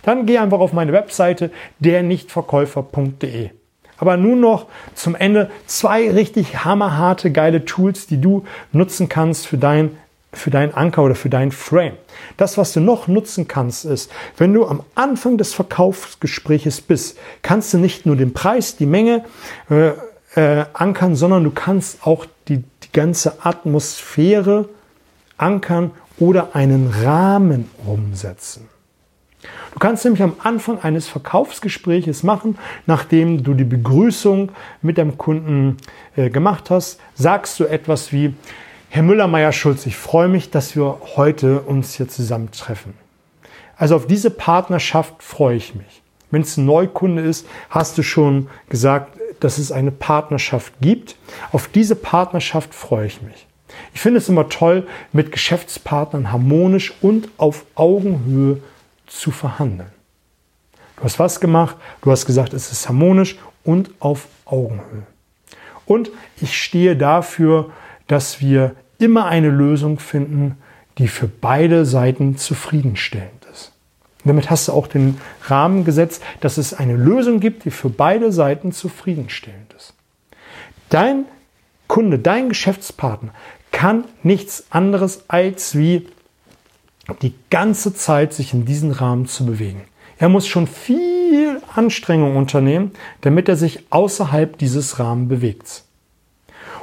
Dann 0.09 0.25
geh 0.25 0.39
einfach 0.39 0.61
auf 0.61 0.73
meine 0.73 0.95
Webseite 0.95 1.51
dernichtverkäufer.de. 1.81 3.51
Aber 3.99 4.17
nun 4.17 4.41
noch 4.41 4.65
zum 4.95 5.15
Ende 5.15 5.51
zwei 5.67 6.11
richtig 6.11 6.65
hammerharte, 6.65 7.31
geile 7.31 7.67
Tools, 7.67 8.07
die 8.07 8.19
du 8.19 8.47
nutzen 8.73 9.11
kannst 9.11 9.47
für 9.47 9.59
dein 9.59 9.99
für 10.33 10.49
deinen 10.51 10.73
Anker 10.73 11.03
oder 11.03 11.15
für 11.15 11.29
dein 11.29 11.53
Frame. 11.53 11.93
Das, 12.39 12.57
was 12.57 12.73
du 12.73 12.81
noch 12.81 13.07
nutzen 13.07 13.49
kannst, 13.49 13.85
ist, 13.85 14.11
wenn 14.39 14.55
du 14.55 14.67
am 14.67 14.83
Anfang 14.95 15.37
des 15.37 15.53
Verkaufsgespräches 15.53 16.81
bist, 16.81 17.19
kannst 17.43 17.75
du 17.75 17.79
nicht 17.79 18.07
nur 18.07 18.17
den 18.17 18.33
Preis, 18.33 18.77
die 18.77 18.87
Menge 18.87 19.27
äh, 19.69 19.91
äh, 20.37 20.65
ankern, 20.73 21.17
sondern 21.17 21.45
du 21.45 21.51
kannst 21.51 22.07
auch 22.07 22.25
die, 22.49 22.65
die 22.83 22.93
ganze 22.95 23.45
Atmosphäre 23.45 24.71
ankern 25.37 25.91
oder 26.19 26.57
einen 26.57 26.89
Rahmen 26.89 27.69
umsetzen. 27.87 28.71
Du 29.73 29.79
kannst 29.79 30.05
nämlich 30.05 30.23
am 30.23 30.35
Anfang 30.43 30.81
eines 30.81 31.09
Verkaufsgespräches 31.09 32.23
machen, 32.23 32.59
nachdem 32.87 33.43
du 33.43 33.55
die 33.55 33.65
Begrüßung 33.65 34.51
mit 34.83 34.99
deinem 34.99 35.19
Kunden 35.19 35.77
äh, 36.17 36.31
gemacht 36.31 36.71
hast, 36.71 37.01
sagst 37.15 37.61
du 37.61 37.65
etwas 37.65 38.13
wie, 38.13 38.35
Herr 38.91 39.03
Müller-Meyer-Schulz, 39.03 39.85
ich 39.87 39.97
freue 39.97 40.29
mich, 40.29 40.51
dass 40.51 40.75
wir 40.75 40.99
heute 41.17 41.61
uns 41.61 41.95
hier 41.95 42.09
zusammentreffen. 42.09 42.95
Also 43.77 43.97
auf 43.97 44.07
diese 44.07 44.31
Partnerschaft 44.31 45.23
freue 45.23 45.57
ich 45.57 45.75
mich. 45.75 46.03
Wenn 46.31 46.43
es 46.43 46.57
ein 46.57 46.65
Neukunde 46.65 47.23
ist, 47.23 47.47
hast 47.71 47.99
du 47.99 48.03
schon 48.03 48.49
gesagt, 48.69 49.19
dass 49.41 49.59
es 49.59 49.71
eine 49.73 49.93
Partnerschaft 49.93 50.73
gibt. 50.81 51.17
Auf 51.53 51.69
diese 51.69 51.95
Partnerschaft 51.95 52.75
freue 52.75 53.07
ich 53.07 53.23
mich. 53.23 53.47
Ich 53.95 54.01
finde 54.01 54.19
es 54.19 54.29
immer 54.29 54.49
toll, 54.49 54.87
mit 55.13 55.33
Geschäftspartnern 55.33 56.33
harmonisch 56.33 56.95
und 57.01 57.29
auf 57.37 57.65
Augenhöhe 57.75 58.61
zu 59.09 59.31
verhandeln. 59.31 59.91
Du 60.97 61.05
hast 61.05 61.19
was 61.19 61.41
gemacht? 61.41 61.77
Du 62.03 62.11
hast 62.11 62.27
gesagt, 62.27 62.53
es 62.53 62.73
ist 62.73 62.89
harmonisch 62.89 63.37
und 63.65 63.91
auf 64.01 64.27
Augenhöhe. 64.45 65.07
Und 65.87 66.11
ich 66.41 66.57
stehe 66.57 66.97
dafür, 66.97 67.71
dass 68.07 68.41
wir 68.41 68.75
immer 68.99 69.27
eine 69.27 69.49
Lösung 69.49 69.99
finden, 69.99 70.57
die 70.99 71.09
für 71.09 71.29
beide 71.29 71.87
Seiten 71.87 72.37
zufriedenstellend 72.37 73.47
ist. 73.53 73.73
Damit 74.25 74.51
hast 74.51 74.69
du 74.69 74.73
auch 74.73 74.89
den 74.89 75.19
Rahmen 75.45 75.85
gesetzt, 75.85 76.23
dass 76.41 76.59
es 76.59 76.75
eine 76.75 76.97
Lösung 76.97 77.41
gibt, 77.41 77.65
die 77.65 77.71
für 77.71 77.89
beide 77.89 78.33
Seiten 78.33 78.73
zufriedenstellend 78.73 79.73
ist. 79.75 79.95
Dein 80.89 81.25
Kunde, 81.87 82.19
dein 82.19 82.49
Geschäftspartner 82.49 83.33
kann 83.71 84.05
nichts 84.23 84.67
anderes 84.71 85.25
als 85.29 85.77
wie 85.77 86.09
die 87.23 87.35
ganze 87.51 87.95
Zeit 87.95 88.33
sich 88.33 88.53
in 88.53 88.65
diesen 88.65 88.93
Rahmen 88.93 89.27
zu 89.27 89.47
bewegen. 89.47 89.83
Er 90.19 90.29
muss 90.29 90.47
schon 90.47 90.67
viel 90.67 91.61
Anstrengung 91.75 92.37
unternehmen, 92.37 92.93
damit 93.21 93.49
er 93.49 93.57
sich 93.57 93.85
außerhalb 93.91 94.59
dieses 94.59 94.99
Rahmens 94.99 95.29
bewegt. 95.29 95.85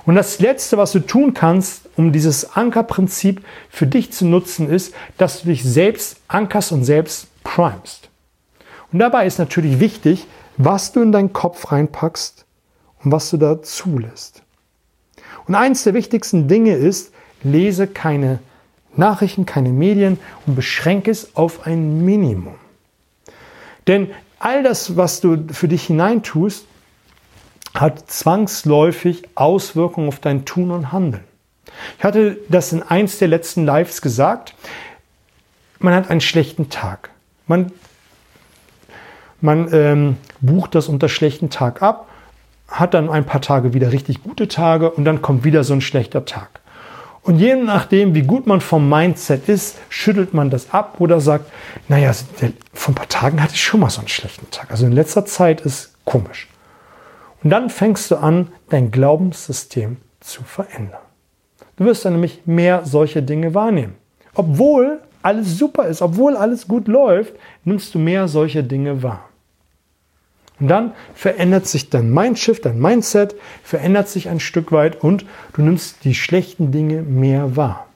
Und 0.05 0.15
das 0.15 0.39
Letzte, 0.39 0.77
was 0.77 0.91
du 0.91 0.99
tun 0.99 1.33
kannst, 1.33 1.89
um 1.97 2.11
dieses 2.11 2.55
Ankerprinzip 2.55 3.43
für 3.69 3.87
dich 3.87 4.11
zu 4.13 4.25
nutzen, 4.25 4.69
ist, 4.69 4.93
dass 5.17 5.41
du 5.41 5.47
dich 5.47 5.63
selbst 5.63 6.17
ankerst 6.27 6.71
und 6.71 6.85
selbst 6.85 7.27
primest. 7.43 8.09
Und 8.91 8.99
dabei 8.99 9.25
ist 9.25 9.39
natürlich 9.39 9.79
wichtig, 9.79 10.27
was 10.57 10.91
du 10.91 11.01
in 11.01 11.11
deinen 11.11 11.33
Kopf 11.33 11.71
reinpackst 11.71 12.45
und 13.03 13.11
was 13.11 13.29
du 13.31 13.37
da 13.37 13.61
zulässt. 13.61 14.43
Und 15.47 15.55
eins 15.55 15.83
der 15.83 15.93
wichtigsten 15.93 16.47
Dinge 16.47 16.75
ist, 16.75 17.11
lese 17.43 17.87
keine 17.87 18.39
Nachrichten, 18.97 19.45
keine 19.45 19.69
Medien 19.69 20.19
und 20.45 20.55
beschränke 20.55 21.11
es 21.11 21.35
auf 21.35 21.65
ein 21.65 22.03
Minimum. 22.03 22.55
Denn 23.87 24.09
all 24.39 24.63
das, 24.63 24.97
was 24.97 25.21
du 25.21 25.45
für 25.51 25.67
dich 25.67 25.83
hineintust, 25.85 26.65
hat 27.73 28.09
zwangsläufig 28.09 29.23
Auswirkungen 29.35 30.07
auf 30.07 30.19
dein 30.19 30.45
Tun 30.45 30.71
und 30.71 30.91
Handeln. 30.91 31.23
Ich 31.97 32.03
hatte 32.03 32.37
das 32.49 32.71
in 32.71 32.83
eins 32.83 33.19
der 33.19 33.27
letzten 33.27 33.65
Lives 33.65 34.01
gesagt. 34.01 34.55
Man 35.79 35.93
hat 35.93 36.09
einen 36.09 36.21
schlechten 36.21 36.69
Tag. 36.69 37.09
Man, 37.47 37.71
man 39.41 39.71
ähm, 39.73 40.17
bucht 40.39 40.73
das 40.73 40.87
unter 40.87 41.09
schlechten 41.09 41.49
Tag 41.49 41.81
ab, 41.81 42.07
hat 42.67 42.93
dann 42.93 43.09
ein 43.09 43.25
paar 43.25 43.41
Tage 43.41 43.73
wieder 43.73 43.91
richtig 43.91 44.23
gute 44.23 44.47
Tage 44.47 44.89
und 44.89 45.05
dann 45.05 45.21
kommt 45.21 45.43
wieder 45.43 45.63
so 45.63 45.73
ein 45.73 45.81
schlechter 45.81 46.25
Tag. 46.25 46.61
Und 47.25 47.39
je 47.39 47.55
nachdem, 47.55 48.13
wie 48.13 48.21
gut 48.21 48.45
man 48.45 48.61
vom 48.61 48.87
Mindset 48.87 49.49
ist, 49.49 49.77
schüttelt 49.89 50.35
man 50.35 50.51
das 50.51 50.71
ab 50.71 50.97
oder 50.99 51.19
sagt, 51.19 51.51
naja, 51.87 52.11
vor 52.71 52.91
ein 52.91 52.95
paar 52.95 53.09
Tagen 53.09 53.41
hatte 53.41 53.55
ich 53.55 53.63
schon 53.63 53.79
mal 53.79 53.89
so 53.89 53.97
einen 53.99 54.07
schlechten 54.07 54.49
Tag. 54.51 54.69
Also 54.69 54.85
in 54.85 54.91
letzter 54.91 55.25
Zeit 55.25 55.61
ist 55.61 55.95
komisch. 56.05 56.47
Und 57.43 57.49
dann 57.49 57.71
fängst 57.71 58.11
du 58.11 58.17
an, 58.17 58.49
dein 58.69 58.91
Glaubenssystem 58.91 59.97
zu 60.19 60.43
verändern. 60.43 61.01
Du 61.77 61.85
wirst 61.85 62.05
dann 62.05 62.13
nämlich 62.13 62.43
mehr 62.45 62.85
solche 62.85 63.23
Dinge 63.23 63.55
wahrnehmen. 63.55 63.95
Obwohl 64.35 65.01
alles 65.23 65.57
super 65.57 65.87
ist, 65.87 66.03
obwohl 66.03 66.37
alles 66.37 66.67
gut 66.67 66.87
läuft, 66.87 67.33
nimmst 67.63 67.95
du 67.95 67.99
mehr 67.99 68.27
solche 68.27 68.63
Dinge 68.63 69.01
wahr. 69.01 69.29
Und 70.59 70.67
dann 70.69 70.93
verändert 71.13 71.67
sich 71.67 71.89
dein 71.89 72.13
Mindshift, 72.13 72.65
dein 72.65 72.79
Mindset 72.79 73.35
verändert 73.63 74.07
sich 74.07 74.29
ein 74.29 74.39
Stück 74.39 74.71
weit 74.71 75.03
und 75.03 75.25
du 75.53 75.61
nimmst 75.61 76.03
die 76.05 76.15
schlechten 76.15 76.71
Dinge 76.71 77.01
mehr 77.01 77.55
wahr. 77.55 77.87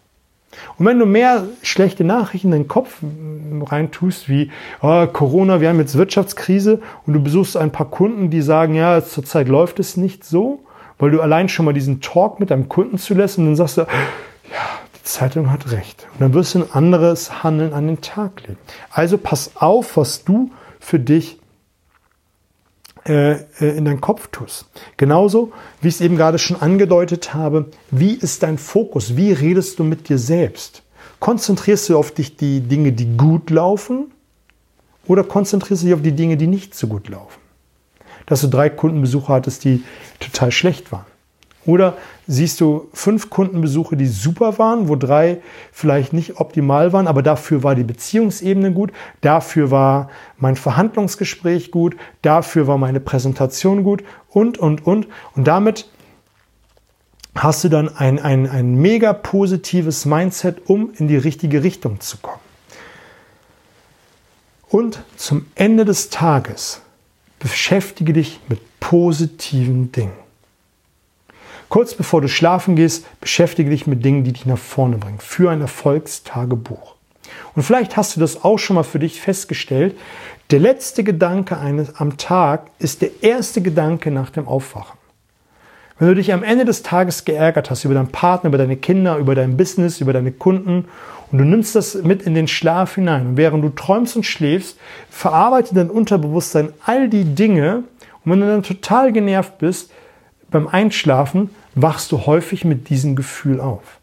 Und 0.78 0.86
wenn 0.86 1.00
du 1.00 1.06
mehr 1.06 1.46
schlechte 1.62 2.04
Nachrichten 2.04 2.48
in 2.48 2.52
deinen 2.52 2.68
Kopf 2.68 2.98
reintust, 3.62 4.30
wie 4.30 4.52
oh, 4.82 5.06
Corona, 5.08 5.62
wir 5.62 5.70
haben 5.70 5.80
jetzt 5.80 5.98
Wirtschaftskrise 5.98 6.82
und 7.06 7.14
du 7.14 7.22
besuchst 7.22 7.56
ein 7.56 7.72
paar 7.72 7.90
Kunden, 7.90 8.30
die 8.30 8.42
sagen, 8.42 8.76
ja, 8.76 9.04
zurzeit 9.04 9.48
läuft 9.48 9.80
es 9.80 9.96
nicht 9.96 10.24
so, 10.26 10.64
weil 10.98 11.12
du 11.12 11.22
allein 11.22 11.50
schon 11.50 11.66
mal 11.66 11.74
diesen 11.74 12.02
Talk 12.02 12.40
mit 12.40 12.52
deinem 12.52 12.68
Kunden 12.68 12.98
zulässt 12.98 13.38
und 13.38 13.46
dann 13.46 13.56
sagst 13.56 13.78
du, 13.78 13.82
ja, 13.82 13.88
die 14.98 15.04
Zeitung 15.04 15.52
hat 15.52 15.72
recht. 15.72 16.08
Und 16.14 16.22
dann 16.22 16.34
wirst 16.34 16.56
du 16.56 16.60
ein 16.60 16.72
anderes 16.74 17.44
Handeln 17.44 17.74
an 17.74 17.88
den 17.88 18.02
Tag 18.02 18.42
legen. 18.48 18.60
Also 18.90 19.18
pass 19.18 19.52
auf, 19.56 19.98
was 19.98 20.24
du 20.24 20.52
für 20.80 21.00
dich 21.00 21.39
in 23.06 23.86
deinen 23.86 24.02
Kopf 24.02 24.28
tust. 24.32 24.66
Genauso, 24.98 25.52
wie 25.82 25.88
ich 25.88 25.96
es 25.96 26.02
eben 26.02 26.18
gerade 26.18 26.38
schon 26.38 26.62
angedeutet 26.62 27.34
habe, 27.34 27.72
wie 27.92 28.14
ist 28.14 28.44
dein 28.44 28.58
Fokus? 28.58 29.16
Wie 29.16 29.32
redest 29.32 29.80
du 29.80 29.84
mit 29.84 30.10
dir 30.10 30.18
selbst? 30.18 30.84
Konzentrierst 31.20 31.90
du 31.90 31.98
auf 31.98 32.12
dich 32.12 32.36
die 32.36 32.62
Dinge, 32.62 32.92
die 32.92 33.18
gut 33.18 33.50
laufen 33.50 34.12
oder 35.08 35.24
konzentrierst 35.24 35.84
du 35.84 35.88
dich 35.88 35.96
auf 35.96 36.02
die 36.02 36.12
Dinge, 36.12 36.38
die 36.38 36.48
nicht 36.48 36.76
so 36.76 36.88
gut 36.88 37.10
laufen? 37.10 37.40
Dass 38.26 38.42
du 38.42 38.48
drei 38.48 38.70
Kundenbesuche 38.70 39.34
hattest, 39.34 39.64
die 39.64 39.84
total 40.20 40.52
schlecht 40.52 40.92
waren. 40.92 41.06
Oder 41.66 41.98
siehst 42.26 42.62
du 42.62 42.88
fünf 42.94 43.30
Kundenbesuche, 43.30 43.98
die 43.98 44.08
super 44.08 44.58
waren, 44.58 44.88
wo 44.88 44.96
drei 44.96 45.42
vielleicht 45.72 46.14
nicht 46.14 46.40
optimal 46.40 46.94
waren, 46.94 47.08
aber 47.08 47.22
dafür 47.22 47.64
war 47.64 47.76
die 47.76 47.84
Beziehungsebene 47.84 48.72
gut, 48.72 48.92
dafür 49.22 49.70
war 49.70 50.10
mein 50.38 50.56
Verhandlungsgespräch 50.56 51.72
gut, 51.72 51.98
dafür 52.22 52.68
war 52.68 52.78
meine 52.78 53.00
Präsentation 53.00 53.84
gut 53.84 54.04
und, 54.30 54.58
und, 54.58 54.86
und. 54.86 55.08
Und 55.36 55.48
damit 55.48 55.90
hast 57.36 57.64
du 57.64 57.70
dann 57.70 57.90
ein, 57.96 58.20
ein, 58.20 58.50
ein 58.50 58.76
mega 58.76 59.14
positives 59.14 60.06
Mindset, 60.06 60.70
um 60.70 60.92
in 60.98 61.08
die 61.08 61.18
richtige 61.18 61.64
Richtung 61.64 62.00
zu 62.00 62.18
kommen. 62.18 62.40
Und 64.70 65.04
zum 65.18 65.48
Ende 65.56 65.84
des 65.84 66.10
Tages 66.10 66.82
beschäftige 67.40 68.14
dich 68.14 68.40
mit 68.48 68.60
positiven 68.80 69.92
Dingen. 69.92 70.29
Kurz 71.70 71.94
bevor 71.94 72.22
du 72.22 72.28
schlafen 72.28 72.76
gehst, 72.76 73.06
beschäftige 73.22 73.70
dich 73.70 73.86
mit 73.86 74.04
Dingen, 74.04 74.24
die 74.24 74.34
dich 74.34 74.46
nach 74.48 74.58
vorne 74.58 74.98
bringen. 74.98 75.20
Für 75.20 75.52
ein 75.52 75.62
Erfolgstagebuch. 75.62 76.96
Und 77.56 77.64
vielleicht 77.64 77.96
hast 77.96 78.16
du 78.16 78.20
das 78.20 78.44
auch 78.44 78.58
schon 78.58 78.76
mal 78.76 78.84
für 78.84 79.00
dich 79.00 79.22
festgestellt. 79.22 79.96
Der 80.50 80.60
letzte 80.60 81.04
Gedanke 81.04 81.58
eines 81.58 81.96
am 81.96 82.18
Tag 82.18 82.72
ist 82.80 83.04
der 83.04 83.22
erste 83.22 83.62
Gedanke 83.62 84.10
nach 84.10 84.32
dem 84.32 84.48
Aufwachen. 84.48 84.98
Wenn 86.00 86.08
du 86.08 86.16
dich 86.16 86.34
am 86.34 86.44
Ende 86.44 86.66
des 86.66 86.82
Tages 86.82 87.26
geärgert 87.26 87.70
hast 87.70 87.84
über 87.84 87.94
deinen 87.94 88.08
Partner, 88.08 88.48
über 88.48 88.58
deine 88.58 88.78
Kinder, 88.78 89.18
über 89.18 89.36
dein 89.36 89.58
Business, 89.58 90.00
über 90.00 90.14
deine 90.14 90.32
Kunden 90.32 90.86
und 91.32 91.38
du 91.38 91.44
nimmst 91.44 91.76
das 91.76 91.94
mit 91.96 92.24
in 92.24 92.34
den 92.34 92.48
Schlaf 92.48 92.96
hinein 92.96 93.28
und 93.28 93.38
während 93.38 93.64
du 93.64 93.70
träumst 93.70 94.16
und 94.16 94.24
schläfst, 94.24 94.80
verarbeitet 95.10 95.76
dein 95.76 95.90
Unterbewusstsein 95.90 96.70
all 96.86 97.10
die 97.10 97.26
Dinge 97.26 97.84
und 98.24 98.32
wenn 98.32 98.40
du 98.40 98.48
dann 98.48 98.64
total 98.64 99.12
genervt 99.12 99.58
bist, 99.60 99.92
beim 100.52 100.68
Einschlafen 100.68 101.50
wachst 101.76 102.12
du 102.12 102.26
häufig 102.26 102.66
mit 102.66 102.90
diesem 102.90 103.16
Gefühl 103.16 103.60
auf. 103.62 104.00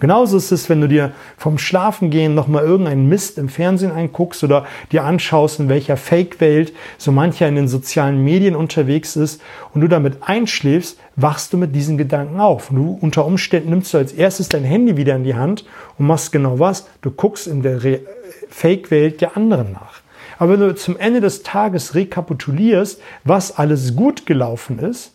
Genauso 0.00 0.36
ist 0.36 0.52
es, 0.52 0.68
wenn 0.68 0.80
du 0.80 0.88
dir 0.88 1.12
vom 1.36 1.58
Schlafengehen 1.58 2.34
nochmal 2.34 2.64
irgendeinen 2.64 3.08
Mist 3.08 3.38
im 3.38 3.48
Fernsehen 3.48 3.90
anguckst 3.90 4.44
oder 4.44 4.66
dir 4.92 5.04
anschaust, 5.04 5.60
in 5.60 5.68
welcher 5.68 5.96
Fake-Welt 5.96 6.72
so 6.98 7.10
mancher 7.10 7.48
in 7.48 7.56
den 7.56 7.68
sozialen 7.68 8.22
Medien 8.22 8.54
unterwegs 8.54 9.16
ist 9.16 9.40
und 9.74 9.80
du 9.80 9.88
damit 9.88 10.18
einschläfst, 10.22 10.98
wachst 11.16 11.52
du 11.52 11.56
mit 11.56 11.74
diesen 11.74 11.98
Gedanken 11.98 12.38
auf. 12.38 12.70
Und 12.70 12.76
du 12.76 12.98
unter 13.00 13.24
Umständen 13.24 13.70
nimmst 13.70 13.92
du 13.92 13.98
als 13.98 14.12
erstes 14.12 14.48
dein 14.48 14.64
Handy 14.64 14.96
wieder 14.96 15.16
in 15.16 15.24
die 15.24 15.34
Hand 15.34 15.64
und 15.98 16.06
machst 16.06 16.32
genau 16.32 16.58
was? 16.58 16.86
Du 17.02 17.10
guckst 17.10 17.46
in 17.46 17.62
der 17.62 17.80
Fake-Welt 18.50 19.20
der 19.20 19.36
anderen 19.36 19.72
nach. 19.72 20.00
Aber 20.38 20.52
wenn 20.52 20.60
du 20.60 20.74
zum 20.76 20.96
Ende 20.96 21.20
des 21.20 21.42
Tages 21.42 21.94
rekapitulierst, 21.94 23.00
was 23.24 23.56
alles 23.58 23.96
gut 23.96 24.26
gelaufen 24.26 24.78
ist, 24.78 25.12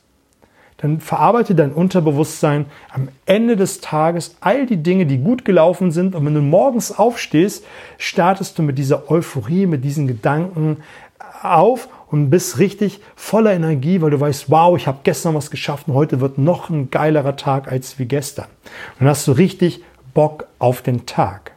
dann 0.83 0.99
verarbeite 0.99 1.55
dein 1.55 1.71
Unterbewusstsein 1.71 2.65
am 2.91 3.07
Ende 3.25 3.55
des 3.55 3.79
Tages 3.79 4.35
all 4.41 4.65
die 4.65 4.83
Dinge, 4.83 5.05
die 5.05 5.17
gut 5.17 5.45
gelaufen 5.45 5.91
sind. 5.91 6.13
Und 6.13 6.25
wenn 6.25 6.33
du 6.33 6.41
morgens 6.41 6.91
aufstehst, 6.91 7.63
startest 7.97 8.59
du 8.59 8.63
mit 8.63 8.77
dieser 8.77 9.09
Euphorie, 9.09 9.65
mit 9.65 9.85
diesen 9.85 10.07
Gedanken 10.07 10.77
auf 11.41 11.87
und 12.07 12.29
bist 12.29 12.59
richtig 12.59 12.99
voller 13.15 13.53
Energie, 13.53 14.01
weil 14.01 14.11
du 14.11 14.19
weißt, 14.19 14.51
wow, 14.51 14.75
ich 14.75 14.85
habe 14.85 14.99
gestern 15.03 15.35
was 15.35 15.49
geschafft 15.49 15.87
und 15.87 15.93
heute 15.93 16.19
wird 16.19 16.37
noch 16.37 16.69
ein 16.69 16.91
geilerer 16.91 17.37
Tag 17.37 17.71
als 17.71 17.97
wie 17.97 18.05
gestern. 18.05 18.47
Und 18.99 18.99
dann 18.99 19.07
hast 19.07 19.25
du 19.25 19.31
richtig 19.31 19.81
Bock 20.13 20.47
auf 20.59 20.81
den 20.81 21.05
Tag. 21.05 21.52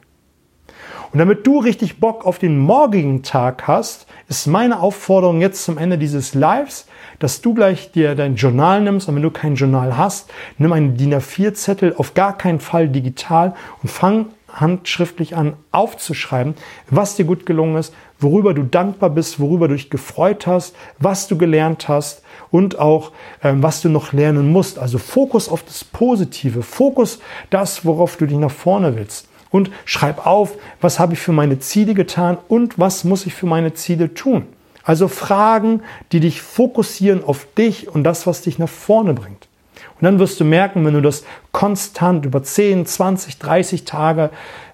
Und 1.16 1.20
damit 1.20 1.46
du 1.46 1.60
richtig 1.60 1.98
Bock 1.98 2.26
auf 2.26 2.38
den 2.38 2.58
morgigen 2.58 3.22
Tag 3.22 3.66
hast, 3.66 4.06
ist 4.28 4.46
meine 4.46 4.80
Aufforderung 4.80 5.40
jetzt 5.40 5.64
zum 5.64 5.78
Ende 5.78 5.96
dieses 5.96 6.34
Lives, 6.34 6.88
dass 7.20 7.40
du 7.40 7.54
gleich 7.54 7.90
dir 7.90 8.14
dein 8.14 8.36
Journal 8.36 8.82
nimmst 8.82 9.08
und 9.08 9.14
wenn 9.14 9.22
du 9.22 9.30
kein 9.30 9.54
Journal 9.54 9.96
hast, 9.96 10.30
nimm 10.58 10.74
einen 10.74 10.98
DIN 10.98 11.14
A4-Zettel, 11.14 11.94
auf 11.96 12.12
gar 12.12 12.36
keinen 12.36 12.60
Fall 12.60 12.90
digital 12.90 13.54
und 13.82 13.88
fang 13.88 14.26
handschriftlich 14.52 15.34
an 15.34 15.54
aufzuschreiben, 15.72 16.54
was 16.90 17.16
dir 17.16 17.24
gut 17.24 17.46
gelungen 17.46 17.76
ist, 17.76 17.94
worüber 18.20 18.52
du 18.52 18.64
dankbar 18.64 19.08
bist, 19.08 19.40
worüber 19.40 19.68
du 19.68 19.74
dich 19.74 19.88
gefreut 19.88 20.46
hast, 20.46 20.76
was 20.98 21.28
du 21.28 21.38
gelernt 21.38 21.88
hast 21.88 22.24
und 22.50 22.78
auch 22.78 23.12
ähm, 23.42 23.62
was 23.62 23.80
du 23.80 23.88
noch 23.88 24.12
lernen 24.12 24.52
musst. 24.52 24.78
Also 24.78 24.98
Fokus 24.98 25.48
auf 25.48 25.62
das 25.62 25.82
Positive, 25.82 26.62
Fokus 26.62 27.20
das, 27.48 27.86
worauf 27.86 28.18
du 28.18 28.26
dich 28.26 28.36
nach 28.36 28.50
vorne 28.50 28.96
willst. 28.96 29.30
Und 29.56 29.70
schreib 29.86 30.26
auf, 30.26 30.52
was 30.82 30.98
habe 30.98 31.14
ich 31.14 31.18
für 31.18 31.32
meine 31.32 31.58
Ziele 31.58 31.94
getan 31.94 32.36
und 32.46 32.78
was 32.78 33.04
muss 33.04 33.24
ich 33.24 33.32
für 33.32 33.46
meine 33.46 33.72
Ziele 33.72 34.12
tun. 34.12 34.44
Also 34.84 35.08
Fragen, 35.08 35.80
die 36.12 36.20
dich 36.20 36.42
fokussieren 36.42 37.24
auf 37.24 37.46
dich 37.56 37.88
und 37.88 38.04
das, 38.04 38.26
was 38.26 38.42
dich 38.42 38.58
nach 38.58 38.68
vorne 38.68 39.14
bringt. 39.14 39.48
Und 39.94 40.04
dann 40.04 40.18
wirst 40.18 40.38
du 40.40 40.44
merken, 40.44 40.84
wenn 40.84 40.92
du 40.92 41.00
das 41.00 41.24
konstant 41.52 42.26
über 42.26 42.42
10, 42.42 42.84
20, 42.84 43.38
30 43.38 43.86
Tage 43.86 44.28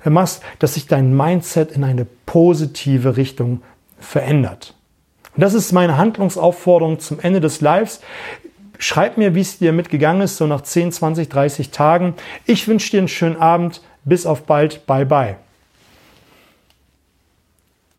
machst, 0.04 0.42
dass 0.58 0.74
sich 0.74 0.88
dein 0.88 1.16
Mindset 1.16 1.70
in 1.70 1.84
eine 1.84 2.04
positive 2.26 3.16
Richtung 3.16 3.62
verändert. 4.00 4.74
Und 5.36 5.42
das 5.42 5.54
ist 5.54 5.70
meine 5.70 5.96
Handlungsaufforderung 5.96 6.98
zum 6.98 7.20
Ende 7.20 7.40
des 7.40 7.60
Lives. 7.60 8.00
Schreib 8.78 9.16
mir, 9.16 9.36
wie 9.36 9.42
es 9.42 9.58
dir 9.58 9.72
mitgegangen 9.72 10.22
ist, 10.22 10.38
so 10.38 10.48
nach 10.48 10.62
10, 10.62 10.90
20, 10.90 11.28
30 11.28 11.70
Tagen. 11.70 12.14
Ich 12.46 12.66
wünsche 12.66 12.90
dir 12.90 12.98
einen 12.98 13.06
schönen 13.06 13.36
Abend. 13.36 13.80
Bis 14.04 14.26
auf 14.26 14.44
bald. 14.44 14.86
Bye 14.86 15.04
bye. 15.04 15.36